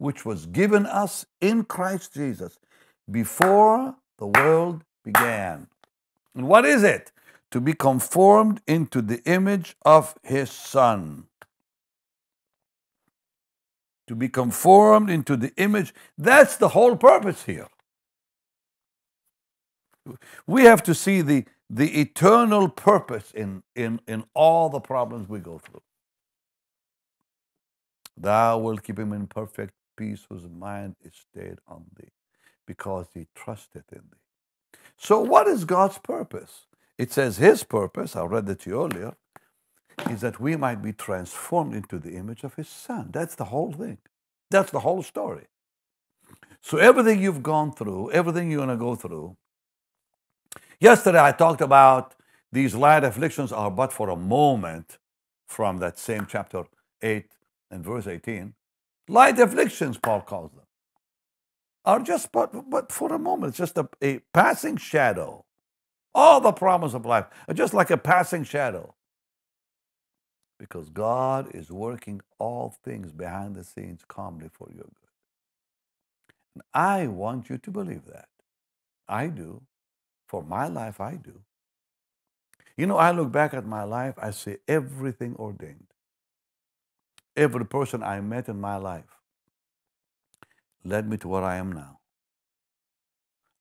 which 0.01 0.25
was 0.25 0.47
given 0.47 0.87
us 0.87 1.27
in 1.41 1.63
Christ 1.63 2.15
Jesus 2.15 2.57
before 3.11 3.95
the 4.17 4.25
world 4.25 4.83
began. 5.03 5.67
And 6.35 6.47
what 6.47 6.65
is 6.65 6.81
it? 6.83 7.11
To 7.51 7.61
be 7.61 7.73
conformed 7.73 8.61
into 8.67 9.01
the 9.01 9.21
image 9.23 9.75
of 9.83 10.15
his 10.23 10.51
Son. 10.51 11.25
To 14.07 14.15
be 14.15 14.29
conformed 14.29 15.09
into 15.09 15.37
the 15.37 15.53
image. 15.57 15.93
That's 16.17 16.57
the 16.57 16.69
whole 16.69 16.95
purpose 16.95 17.43
here. 17.43 17.67
We 20.47 20.63
have 20.63 20.83
to 20.83 20.95
see 20.95 21.21
the, 21.21 21.45
the 21.69 22.01
eternal 22.01 22.69
purpose 22.69 23.31
in, 23.31 23.63
in, 23.75 24.01
in 24.07 24.23
all 24.33 24.69
the 24.69 24.79
problems 24.79 25.29
we 25.29 25.39
go 25.39 25.59
through. 25.59 25.81
Thou 28.17 28.59
wilt 28.59 28.83
keep 28.83 28.99
him 28.99 29.13
in 29.13 29.27
perfect 29.27 29.73
peace 29.97 30.25
whose 30.29 30.47
mind 30.47 30.95
is 31.03 31.13
stayed 31.15 31.59
on 31.67 31.85
thee, 31.97 32.09
because 32.67 33.07
he 33.13 33.27
trusteth 33.35 33.91
in 33.91 34.01
thee. 34.11 34.79
So, 34.97 35.19
what 35.21 35.47
is 35.47 35.65
God's 35.65 35.97
purpose? 35.97 36.65
It 36.97 37.11
says 37.11 37.37
his 37.37 37.63
purpose, 37.63 38.15
I 38.15 38.23
read 38.23 38.49
it 38.49 38.61
to 38.61 38.69
you 38.69 38.83
earlier, 38.85 39.15
is 40.09 40.21
that 40.21 40.39
we 40.39 40.55
might 40.55 40.81
be 40.81 40.93
transformed 40.93 41.75
into 41.75 41.99
the 41.99 42.13
image 42.15 42.43
of 42.43 42.55
his 42.55 42.69
son. 42.69 43.09
That's 43.11 43.35
the 43.35 43.45
whole 43.45 43.73
thing. 43.73 43.99
That's 44.51 44.71
the 44.71 44.81
whole 44.81 45.03
story. 45.03 45.47
So, 46.61 46.77
everything 46.77 47.21
you've 47.21 47.43
gone 47.43 47.73
through, 47.73 48.11
everything 48.11 48.51
you're 48.51 48.65
going 48.65 48.77
to 48.77 48.83
go 48.83 48.95
through, 48.95 49.37
yesterday 50.79 51.21
I 51.23 51.31
talked 51.31 51.61
about 51.61 52.15
these 52.51 52.75
light 52.75 53.03
afflictions 53.03 53.51
are 53.51 53.71
but 53.71 53.93
for 53.93 54.09
a 54.09 54.15
moment 54.15 54.97
from 55.47 55.77
that 55.79 55.99
same 55.99 56.27
chapter 56.29 56.65
8 57.01 57.25
and 57.71 57.83
verse 57.85 58.07
18. 58.07 58.53
Light 59.09 59.39
afflictions, 59.39 59.97
Paul 59.97 60.21
calls 60.21 60.51
them, 60.51 60.65
are 61.85 61.99
just 62.01 62.31
but, 62.31 62.69
but 62.69 62.91
for 62.91 63.13
a 63.13 63.19
moment, 63.19 63.49
it's 63.49 63.57
just 63.57 63.77
a, 63.77 63.89
a 64.01 64.19
passing 64.33 64.77
shadow. 64.77 65.45
All 66.13 66.41
the 66.41 66.51
problems 66.51 66.93
of 66.93 67.05
life 67.05 67.25
are 67.47 67.53
just 67.53 67.73
like 67.73 67.89
a 67.91 67.97
passing 67.97 68.43
shadow. 68.43 68.95
Because 70.59 70.89
God 70.89 71.55
is 71.55 71.71
working 71.71 72.21
all 72.39 72.75
things 72.83 73.11
behind 73.11 73.55
the 73.55 73.63
scenes 73.63 74.01
calmly 74.07 74.49
for 74.51 74.67
your 74.69 74.83
good. 74.83 75.11
And 76.55 76.63
I 76.73 77.07
want 77.07 77.49
you 77.49 77.57
to 77.57 77.71
believe 77.71 78.05
that. 78.05 78.29
I 79.07 79.27
do. 79.27 79.63
For 80.27 80.43
my 80.43 80.67
life, 80.67 81.01
I 81.01 81.15
do. 81.15 81.41
You 82.77 82.87
know, 82.87 82.97
I 82.97 83.11
look 83.11 83.31
back 83.31 83.53
at 83.53 83.65
my 83.65 83.83
life, 83.83 84.15
I 84.17 84.31
see 84.31 84.57
everything 84.67 85.35
ordained. 85.37 85.87
Every 87.35 87.65
person 87.65 88.03
I 88.03 88.21
met 88.21 88.49
in 88.49 88.59
my 88.59 88.77
life 88.77 89.19
led 90.83 91.07
me 91.09 91.17
to 91.17 91.27
where 91.27 91.43
I 91.43 91.57
am 91.57 91.71
now. 91.71 91.99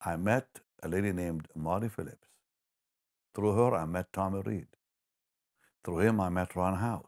I 0.04 0.16
met 0.16 0.60
a 0.82 0.88
lady 0.88 1.12
named 1.12 1.48
Marty 1.54 1.88
Phillips. 1.88 2.29
Through 3.34 3.52
her, 3.52 3.74
I 3.74 3.86
met 3.86 4.12
Tommy 4.12 4.42
Reid. 4.44 4.66
Through 5.84 6.00
him, 6.00 6.20
I 6.20 6.28
met 6.28 6.56
Ron 6.56 6.76
House. 6.76 7.06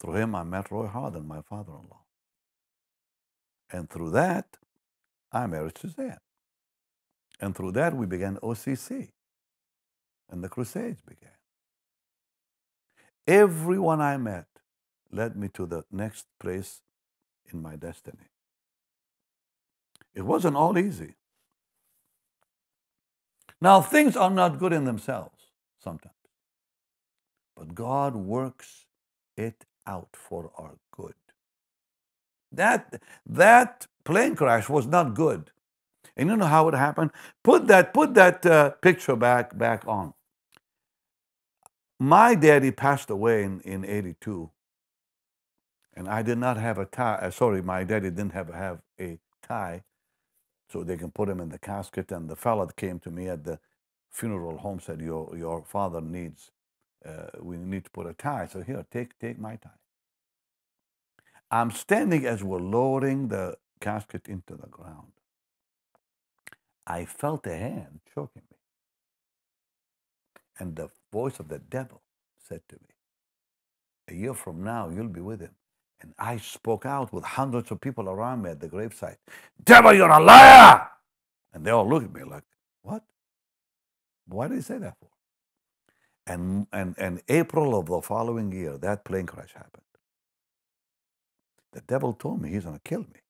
Through 0.00 0.14
him, 0.14 0.34
I 0.34 0.44
met 0.44 0.70
Roy 0.70 0.86
Harthern, 0.86 1.26
my 1.26 1.40
father 1.42 1.72
in 1.72 1.88
law. 1.88 2.04
And 3.70 3.90
through 3.90 4.10
that, 4.10 4.58
I 5.32 5.46
married 5.46 5.78
Suzanne. 5.78 6.18
And 7.40 7.54
through 7.54 7.72
that, 7.72 7.94
we 7.94 8.06
began 8.06 8.36
OCC. 8.36 9.10
And 10.30 10.42
the 10.42 10.48
Crusades 10.48 11.00
began. 11.00 11.30
Everyone 13.26 14.00
I 14.00 14.16
met 14.16 14.46
led 15.10 15.36
me 15.36 15.48
to 15.54 15.66
the 15.66 15.84
next 15.90 16.26
place 16.38 16.82
in 17.52 17.62
my 17.62 17.76
destiny. 17.76 18.30
It 20.14 20.22
wasn't 20.22 20.56
all 20.56 20.78
easy. 20.78 21.14
Now, 23.60 23.80
things 23.80 24.16
are 24.16 24.30
not 24.30 24.58
good 24.58 24.72
in 24.72 24.84
themselves 24.84 25.36
sometimes, 25.82 26.14
but 27.56 27.74
God 27.74 28.16
works 28.16 28.86
it 29.36 29.64
out 29.86 30.10
for 30.12 30.50
our 30.56 30.76
good. 30.96 31.14
That, 32.52 33.02
that 33.26 33.86
plane 34.04 34.36
crash 34.36 34.68
was 34.68 34.86
not 34.86 35.14
good. 35.14 35.50
And 36.16 36.30
you 36.30 36.36
know 36.36 36.46
how 36.46 36.68
it 36.68 36.74
happened? 36.74 37.10
Put 37.44 37.66
that, 37.68 37.94
put 37.94 38.14
that 38.14 38.44
uh, 38.46 38.70
picture 38.82 39.16
back, 39.16 39.56
back 39.56 39.86
on. 39.86 40.14
My 41.98 42.34
daddy 42.34 42.70
passed 42.70 43.10
away 43.10 43.42
in, 43.44 43.60
in 43.62 43.84
82, 43.84 44.50
and 45.94 46.08
I 46.08 46.22
did 46.22 46.38
not 46.38 46.58
have 46.58 46.78
a 46.78 46.86
tie. 46.86 47.16
Uh, 47.22 47.30
sorry, 47.30 47.62
my 47.62 47.84
daddy 47.84 48.10
didn't 48.10 48.32
have, 48.32 48.52
have 48.52 48.80
a 49.00 49.18
tie 49.42 49.82
so 50.68 50.84
they 50.84 50.96
can 50.96 51.10
put 51.10 51.28
him 51.28 51.40
in 51.40 51.50
the 51.50 51.58
casket. 51.58 52.12
And 52.12 52.28
the 52.28 52.36
fella 52.36 52.72
came 52.72 53.00
to 53.00 53.10
me 53.10 53.28
at 53.28 53.44
the 53.44 53.60
funeral 54.10 54.58
home 54.58 54.80
said, 54.80 55.00
"Your 55.00 55.36
your 55.36 55.62
father 55.64 56.00
needs, 56.00 56.52
uh, 57.04 57.30
we 57.40 57.56
need 57.58 57.84
to 57.84 57.90
put 57.90 58.06
a 58.06 58.14
tie." 58.14 58.46
So 58.46 58.62
here, 58.62 58.86
take 58.90 59.18
take 59.18 59.38
my 59.38 59.56
tie. 59.56 59.80
I'm 61.50 61.70
standing 61.70 62.26
as 62.26 62.42
we're 62.44 62.60
lowering 62.60 63.28
the 63.28 63.58
casket 63.80 64.28
into 64.28 64.56
the 64.56 64.68
ground. 64.68 65.12
I 66.86 67.04
felt 67.06 67.46
a 67.46 67.56
hand 67.56 68.00
choking 68.14 68.42
me, 68.50 68.58
and 70.58 70.76
the 70.76 70.90
voice 71.12 71.40
of 71.40 71.48
the 71.48 71.58
devil 71.58 72.02
said 72.38 72.62
to 72.68 72.76
me, 72.76 72.94
"A 74.08 74.14
year 74.14 74.34
from 74.34 74.64
now, 74.64 74.88
you'll 74.90 75.08
be 75.08 75.20
with 75.20 75.40
him." 75.40 75.56
And 76.00 76.14
I 76.18 76.36
spoke 76.36 76.84
out 76.84 77.12
with 77.12 77.24
hundreds 77.24 77.70
of 77.70 77.80
people 77.80 78.08
around 78.08 78.42
me 78.42 78.50
at 78.50 78.60
the 78.60 78.68
gravesite. 78.68 79.16
Devil, 79.64 79.94
you're 79.94 80.10
a 80.10 80.22
liar! 80.22 80.88
And 81.52 81.64
they 81.64 81.70
all 81.70 81.88
looked 81.88 82.06
at 82.06 82.14
me 82.14 82.22
like, 82.22 82.44
what? 82.82 83.02
Why 84.28 84.48
did 84.48 84.56
he 84.56 84.60
say 84.60 84.78
that 84.78 84.96
for? 85.00 85.08
And, 86.26 86.66
and, 86.72 86.94
and 86.98 87.22
April 87.28 87.78
of 87.78 87.86
the 87.86 88.02
following 88.02 88.52
year, 88.52 88.76
that 88.78 89.04
plane 89.04 89.26
crash 89.26 89.52
happened. 89.54 89.82
The 91.72 91.80
devil 91.82 92.12
told 92.12 92.42
me 92.42 92.50
he's 92.50 92.64
going 92.64 92.76
to 92.76 92.82
kill 92.82 93.00
me. 93.00 93.20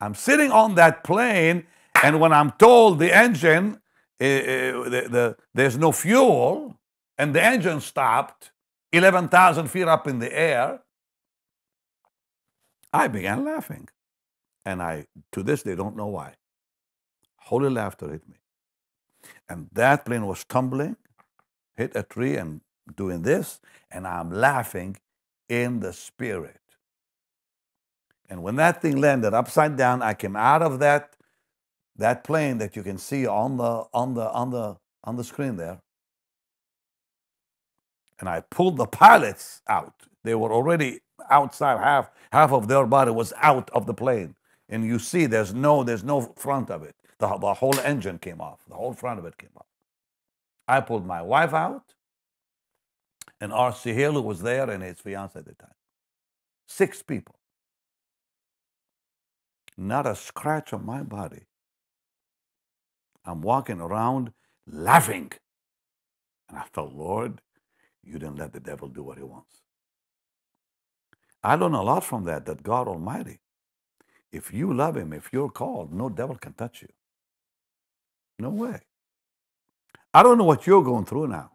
I'm 0.00 0.14
sitting 0.14 0.50
on 0.50 0.76
that 0.76 1.04
plane, 1.04 1.66
and 2.02 2.20
when 2.20 2.32
I'm 2.32 2.52
told 2.52 2.98
the 2.98 3.14
engine, 3.14 3.74
uh, 3.74 3.78
the, 4.20 5.06
the, 5.10 5.36
there's 5.54 5.76
no 5.76 5.92
fuel, 5.92 6.78
and 7.18 7.34
the 7.34 7.42
engine 7.42 7.80
stopped 7.80 8.52
11,000 8.92 9.68
feet 9.68 9.88
up 9.88 10.06
in 10.06 10.18
the 10.18 10.38
air, 10.38 10.80
I 12.92 13.08
began 13.08 13.44
laughing. 13.44 13.88
And 14.64 14.82
I, 14.82 15.06
to 15.32 15.42
this 15.42 15.62
day, 15.62 15.74
don't 15.74 15.96
know 15.96 16.08
why. 16.08 16.34
Holy 17.38 17.70
laughter 17.70 18.10
hit 18.10 18.28
me. 18.28 18.36
And 19.48 19.68
that 19.72 20.04
plane 20.06 20.26
was 20.26 20.44
tumbling, 20.44 20.96
hit 21.76 21.92
a 21.94 22.02
tree, 22.02 22.36
and 22.36 22.60
doing 22.96 23.22
this, 23.22 23.60
and 23.90 24.06
I'm 24.06 24.30
laughing 24.30 24.96
in 25.48 25.80
the 25.80 25.92
spirit. 25.92 26.60
And 28.30 28.42
when 28.42 28.56
that 28.56 28.82
thing 28.82 28.98
landed 28.98 29.34
upside 29.34 29.76
down, 29.76 30.02
I 30.02 30.14
came 30.14 30.36
out 30.36 30.62
of 30.62 30.78
that, 30.80 31.16
that 31.96 32.24
plane 32.24 32.58
that 32.58 32.76
you 32.76 32.82
can 32.82 32.98
see 32.98 33.26
on 33.26 33.56
the, 33.58 33.84
on, 33.92 34.14
the, 34.14 34.30
on, 34.30 34.50
the, 34.50 34.76
on 35.04 35.16
the 35.16 35.24
screen 35.24 35.56
there. 35.56 35.80
And 38.20 38.28
I 38.28 38.40
pulled 38.40 38.76
the 38.76 38.86
pilots 38.86 39.62
out. 39.68 39.94
They 40.24 40.34
were 40.34 40.52
already 40.52 41.00
outside 41.30 41.78
half 41.78 42.10
half 42.32 42.52
of 42.52 42.68
their 42.68 42.86
body 42.86 43.10
was 43.12 43.32
out 43.38 43.70
of 43.70 43.86
the 43.86 43.94
plane 43.94 44.34
and 44.68 44.84
you 44.84 44.98
see 44.98 45.26
there's 45.26 45.54
no 45.54 45.84
there's 45.84 46.04
no 46.04 46.20
front 46.36 46.70
of 46.70 46.82
it 46.82 46.96
the, 47.18 47.28
the 47.38 47.54
whole 47.54 47.78
engine 47.80 48.18
came 48.18 48.40
off 48.40 48.60
the 48.68 48.76
whole 48.76 48.94
front 48.94 49.18
of 49.18 49.26
it 49.26 49.38
came 49.38 49.50
off 49.56 49.66
i 50.68 50.80
pulled 50.80 51.06
my 51.06 51.22
wife 51.22 51.54
out 51.54 51.84
and 53.40 53.52
R.C. 53.52 53.92
Hill, 53.92 54.22
was 54.22 54.42
there, 54.42 54.70
and 54.70 54.82
his 54.82 55.00
fiance 55.00 55.38
at 55.38 55.46
the 55.46 55.54
time. 55.54 55.74
Six 56.66 57.02
people. 57.02 57.36
Not 59.78 60.06
a 60.06 60.16
scratch 60.16 60.72
on 60.72 60.86
my 60.86 61.02
body. 61.02 61.42
I'm 63.24 63.42
walking 63.42 63.80
around 63.80 64.32
laughing. 64.66 65.32
And 66.48 66.58
I 66.58 66.64
thought, 66.64 66.94
Lord, 66.94 67.40
you 68.04 68.14
didn't 68.14 68.38
let 68.38 68.52
the 68.52 68.60
devil 68.60 68.88
do 68.88 69.02
what 69.02 69.18
he 69.18 69.24
wants. 69.24 69.62
I 71.42 71.56
learn 71.56 71.74
a 71.74 71.82
lot 71.82 72.04
from 72.04 72.24
that, 72.24 72.46
that 72.46 72.62
God 72.62 72.88
Almighty, 72.88 73.40
if 74.32 74.52
you 74.52 74.74
love 74.74 74.96
Him, 74.96 75.12
if 75.12 75.30
you're 75.32 75.50
called, 75.50 75.92
no 75.92 76.08
devil 76.08 76.36
can 76.36 76.54
touch 76.54 76.82
you. 76.82 76.88
No 78.38 78.50
way. 78.50 78.80
I 80.14 80.22
don't 80.22 80.38
know 80.38 80.44
what 80.44 80.66
you're 80.66 80.84
going 80.84 81.04
through 81.06 81.28
now. 81.28 81.52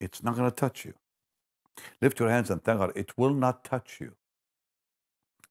It's 0.00 0.22
not 0.22 0.36
going 0.36 0.50
to 0.50 0.56
touch 0.56 0.84
you. 0.84 0.94
Lift 2.02 2.20
your 2.20 2.30
hands 2.30 2.50
and 2.50 2.62
thank 2.64 2.80
God. 2.80 2.92
It 2.96 3.18
will 3.18 3.34
not 3.34 3.64
touch 3.64 3.98
you. 4.00 4.14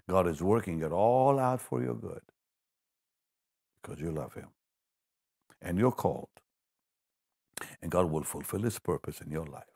God 0.09 0.27
is 0.27 0.41
working 0.43 0.81
it 0.81 0.91
all 0.91 1.39
out 1.39 1.61
for 1.61 1.81
your 1.81 1.95
good 1.95 2.21
because 3.81 3.99
you 4.01 4.11
love 4.11 4.33
Him 4.35 4.49
and 5.61 5.77
you're 5.79 5.91
called. 5.91 6.29
And 7.81 7.91
God 7.91 8.11
will 8.11 8.23
fulfill 8.23 8.61
His 8.63 8.79
purpose 8.79 9.21
in 9.21 9.31
your 9.31 9.45
life. 9.47 9.72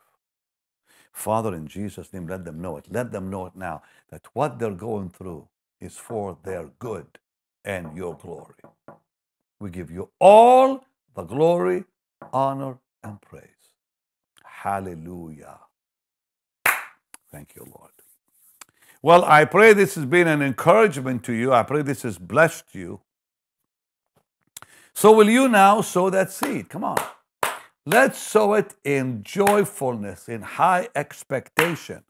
Father, 1.12 1.54
in 1.54 1.66
Jesus' 1.68 2.12
name, 2.12 2.28
let 2.28 2.44
them 2.44 2.60
know 2.62 2.76
it. 2.78 2.86
Let 2.90 3.12
them 3.12 3.30
know 3.30 3.46
it 3.46 3.56
now 3.56 3.82
that 4.10 4.22
what 4.34 4.58
they're 4.58 4.72
going 4.72 5.10
through 5.10 5.48
is 5.80 5.96
for 5.96 6.38
their 6.44 6.70
good 6.78 7.06
and 7.64 7.96
your 7.96 8.16
glory. 8.16 8.54
We 9.60 9.70
give 9.70 9.90
you 9.90 10.10
all 10.20 10.84
the 11.14 11.24
glory, 11.24 11.84
honor, 12.32 12.78
and 13.02 13.20
praise. 13.20 13.42
Hallelujah. 14.44 15.58
Thank 17.32 17.56
you, 17.56 17.64
Lord. 17.76 17.92
Well, 19.02 19.24
I 19.24 19.44
pray 19.46 19.72
this 19.74 19.96
has 19.96 20.06
been 20.06 20.28
an 20.28 20.42
encouragement 20.42 21.24
to 21.24 21.32
you. 21.32 21.52
I 21.52 21.62
pray 21.64 21.82
this 21.82 22.02
has 22.02 22.18
blessed 22.18 22.74
you. 22.74 23.00
So, 24.94 25.12
will 25.12 25.30
you 25.30 25.48
now 25.48 25.82
sow 25.82 26.10
that 26.10 26.32
seed? 26.32 26.68
Come 26.70 26.84
on. 26.84 26.98
Let's 27.88 28.18
sow 28.18 28.52
it 28.52 28.74
in 28.84 29.22
joyfulness, 29.22 30.28
in 30.28 30.42
high 30.42 30.90
expectation. 30.94 32.02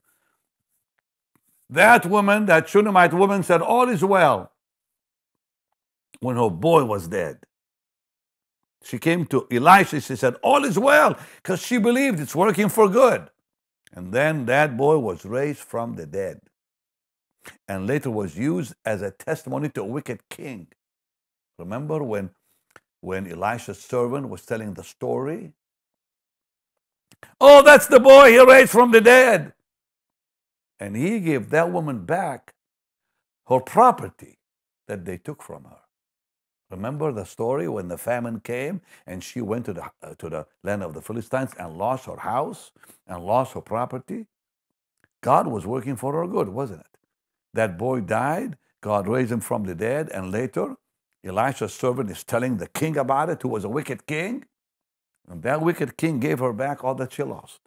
That 1.69 2.05
woman, 2.05 2.47
that 2.47 2.67
Shunammite 2.67 3.13
woman, 3.13 3.43
said, 3.43 3.61
All 3.61 3.87
is 3.87 4.03
well 4.03 4.51
when 6.19 6.35
her 6.35 6.49
boy 6.49 6.83
was 6.83 7.07
dead. 7.07 7.45
She 8.83 8.99
came 8.99 9.25
to 9.27 9.47
Elisha, 9.49 10.01
she 10.01 10.17
said, 10.17 10.35
All 10.43 10.65
is 10.65 10.77
well, 10.77 11.17
because 11.37 11.61
she 11.61 11.77
believed 11.77 12.19
it's 12.19 12.35
working 12.35 12.67
for 12.67 12.89
good. 12.89 13.29
And 13.93 14.11
then 14.11 14.47
that 14.47 14.75
boy 14.75 14.97
was 14.97 15.23
raised 15.23 15.61
from 15.61 15.95
the 15.95 16.05
dead 16.05 16.41
and 17.69 17.87
later 17.87 18.11
was 18.11 18.37
used 18.37 18.73
as 18.83 19.01
a 19.01 19.11
testimony 19.11 19.69
to 19.69 19.83
a 19.83 19.85
wicked 19.85 20.27
king. 20.29 20.67
Remember 21.57 22.03
when, 22.03 22.31
when 22.99 23.31
Elisha's 23.31 23.79
servant 23.79 24.27
was 24.27 24.45
telling 24.45 24.73
the 24.73 24.83
story? 24.83 25.53
Oh, 27.41 27.61
that's 27.63 27.87
the 27.87 27.99
boy 27.99 28.31
he 28.31 28.39
raised 28.39 28.71
from 28.71 28.91
the 28.91 29.01
dead. 29.01 29.53
And 30.79 30.95
he 30.95 31.19
gave 31.19 31.49
that 31.51 31.71
woman 31.71 32.05
back 32.05 32.53
her 33.47 33.59
property 33.59 34.39
that 34.87 35.05
they 35.05 35.17
took 35.17 35.43
from 35.43 35.65
her. 35.65 35.79
Remember 36.71 37.11
the 37.11 37.25
story 37.25 37.67
when 37.67 37.87
the 37.87 37.97
famine 37.97 38.39
came 38.41 38.81
and 39.07 39.23
she 39.23 39.41
went 39.41 39.65
to 39.65 39.73
the, 39.73 39.83
uh, 40.03 40.15
to 40.19 40.29
the 40.29 40.47
land 40.63 40.83
of 40.83 40.93
the 40.93 41.01
Philistines 41.01 41.51
and 41.59 41.77
lost 41.77 42.05
her 42.05 42.17
house 42.17 42.71
and 43.07 43.25
lost 43.25 43.53
her 43.53 43.61
property? 43.61 44.27
God 45.21 45.47
was 45.47 45.65
working 45.65 45.95
for 45.95 46.13
her 46.13 46.27
good, 46.27 46.49
wasn't 46.49 46.81
it? 46.81 46.99
That 47.53 47.77
boy 47.77 48.01
died, 48.01 48.57
God 48.81 49.07
raised 49.07 49.31
him 49.31 49.41
from 49.41 49.65
the 49.65 49.75
dead, 49.75 50.09
and 50.09 50.31
later 50.31 50.75
Elisha's 51.25 51.73
servant 51.73 52.11
is 52.11 52.23
telling 52.23 52.57
the 52.57 52.67
king 52.67 52.97
about 52.97 53.29
it, 53.29 53.41
who 53.41 53.49
was 53.49 53.63
a 53.65 53.69
wicked 53.69 54.05
king. 54.05 54.45
And 55.29 55.43
that 55.43 55.61
wicked 55.61 55.95
king 55.95 56.19
gave 56.19 56.39
her 56.39 56.53
back 56.53 56.83
all 56.83 56.95
that 56.95 57.13
she 57.13 57.23
lost. 57.23 57.59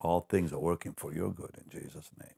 All 0.00 0.26
things 0.28 0.52
are 0.52 0.58
working 0.58 0.94
for 0.96 1.14
your 1.14 1.30
good 1.30 1.56
in 1.56 1.70
Jesus' 1.70 2.10
name. 2.18 2.34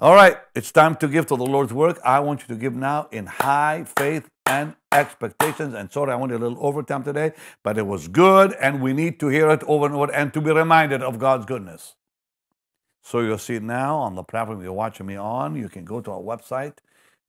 All 0.00 0.14
right, 0.14 0.38
it's 0.54 0.72
time 0.72 0.96
to 0.96 1.08
give 1.08 1.26
to 1.26 1.36
the 1.36 1.46
Lord's 1.46 1.72
work. 1.72 2.00
I 2.04 2.20
want 2.20 2.40
you 2.40 2.54
to 2.54 2.60
give 2.60 2.74
now 2.74 3.08
in 3.12 3.26
high 3.26 3.84
faith 3.96 4.28
and 4.46 4.74
expectations. 4.90 5.74
And 5.74 5.92
sorry, 5.92 6.12
I 6.12 6.16
went 6.16 6.32
a 6.32 6.38
little 6.38 6.58
overtime 6.60 7.04
today, 7.04 7.32
but 7.62 7.78
it 7.78 7.86
was 7.86 8.08
good, 8.08 8.54
and 8.54 8.82
we 8.82 8.92
need 8.92 9.20
to 9.20 9.28
hear 9.28 9.50
it 9.50 9.62
over 9.64 9.86
and 9.86 9.94
over 9.94 10.12
and 10.12 10.32
to 10.34 10.40
be 10.40 10.50
reminded 10.50 11.02
of 11.02 11.18
God's 11.18 11.46
goodness. 11.46 11.94
So 13.02 13.20
you'll 13.20 13.38
see 13.38 13.58
now 13.60 13.96
on 13.98 14.14
the 14.14 14.24
platform 14.24 14.62
you're 14.62 14.72
watching 14.72 15.06
me 15.06 15.16
on. 15.16 15.56
You 15.56 15.68
can 15.68 15.84
go 15.84 16.00
to 16.00 16.10
our 16.10 16.20
website, 16.20 16.78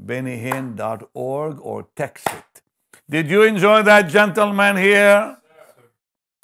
bennyhinn.org, 0.04 1.60
or 1.60 1.88
text 1.96 2.28
it. 2.30 2.62
Did 3.10 3.30
you 3.30 3.44
enjoy 3.44 3.84
that, 3.84 4.10
gentleman 4.10 4.78
here? 4.78 5.38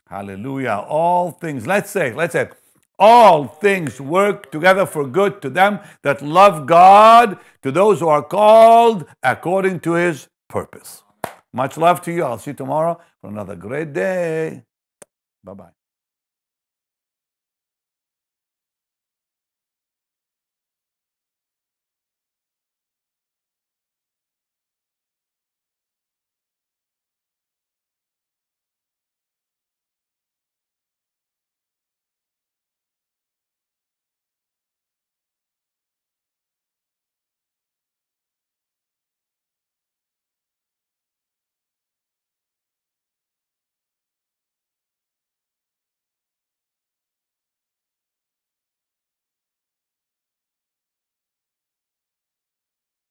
Hallelujah. 0.08 0.86
All 0.88 1.32
things, 1.32 1.66
let's 1.66 1.90
say, 1.90 2.14
let's 2.14 2.34
say, 2.34 2.50
all 3.00 3.48
things 3.48 4.00
work 4.00 4.52
together 4.52 4.86
for 4.86 5.08
good 5.08 5.42
to 5.42 5.50
them 5.50 5.80
that 6.04 6.22
love 6.22 6.68
God, 6.68 7.40
to 7.64 7.72
those 7.72 8.00
who 8.00 8.10
are 8.10 8.22
called 8.22 9.06
according 9.24 9.80
to 9.82 9.94
his 9.94 10.28
purpose. 10.48 11.04
Much 11.52 11.78
love 11.78 12.02
to 12.04 12.12
you. 12.12 12.24
I'll 12.24 12.38
see 12.38 12.52
you 12.52 12.56
tomorrow 12.56 13.00
for 13.20 13.30
another 13.30 13.56
great 13.56 13.94
day. 13.94 14.64
Bye 15.44 15.54
bye. 15.54 15.81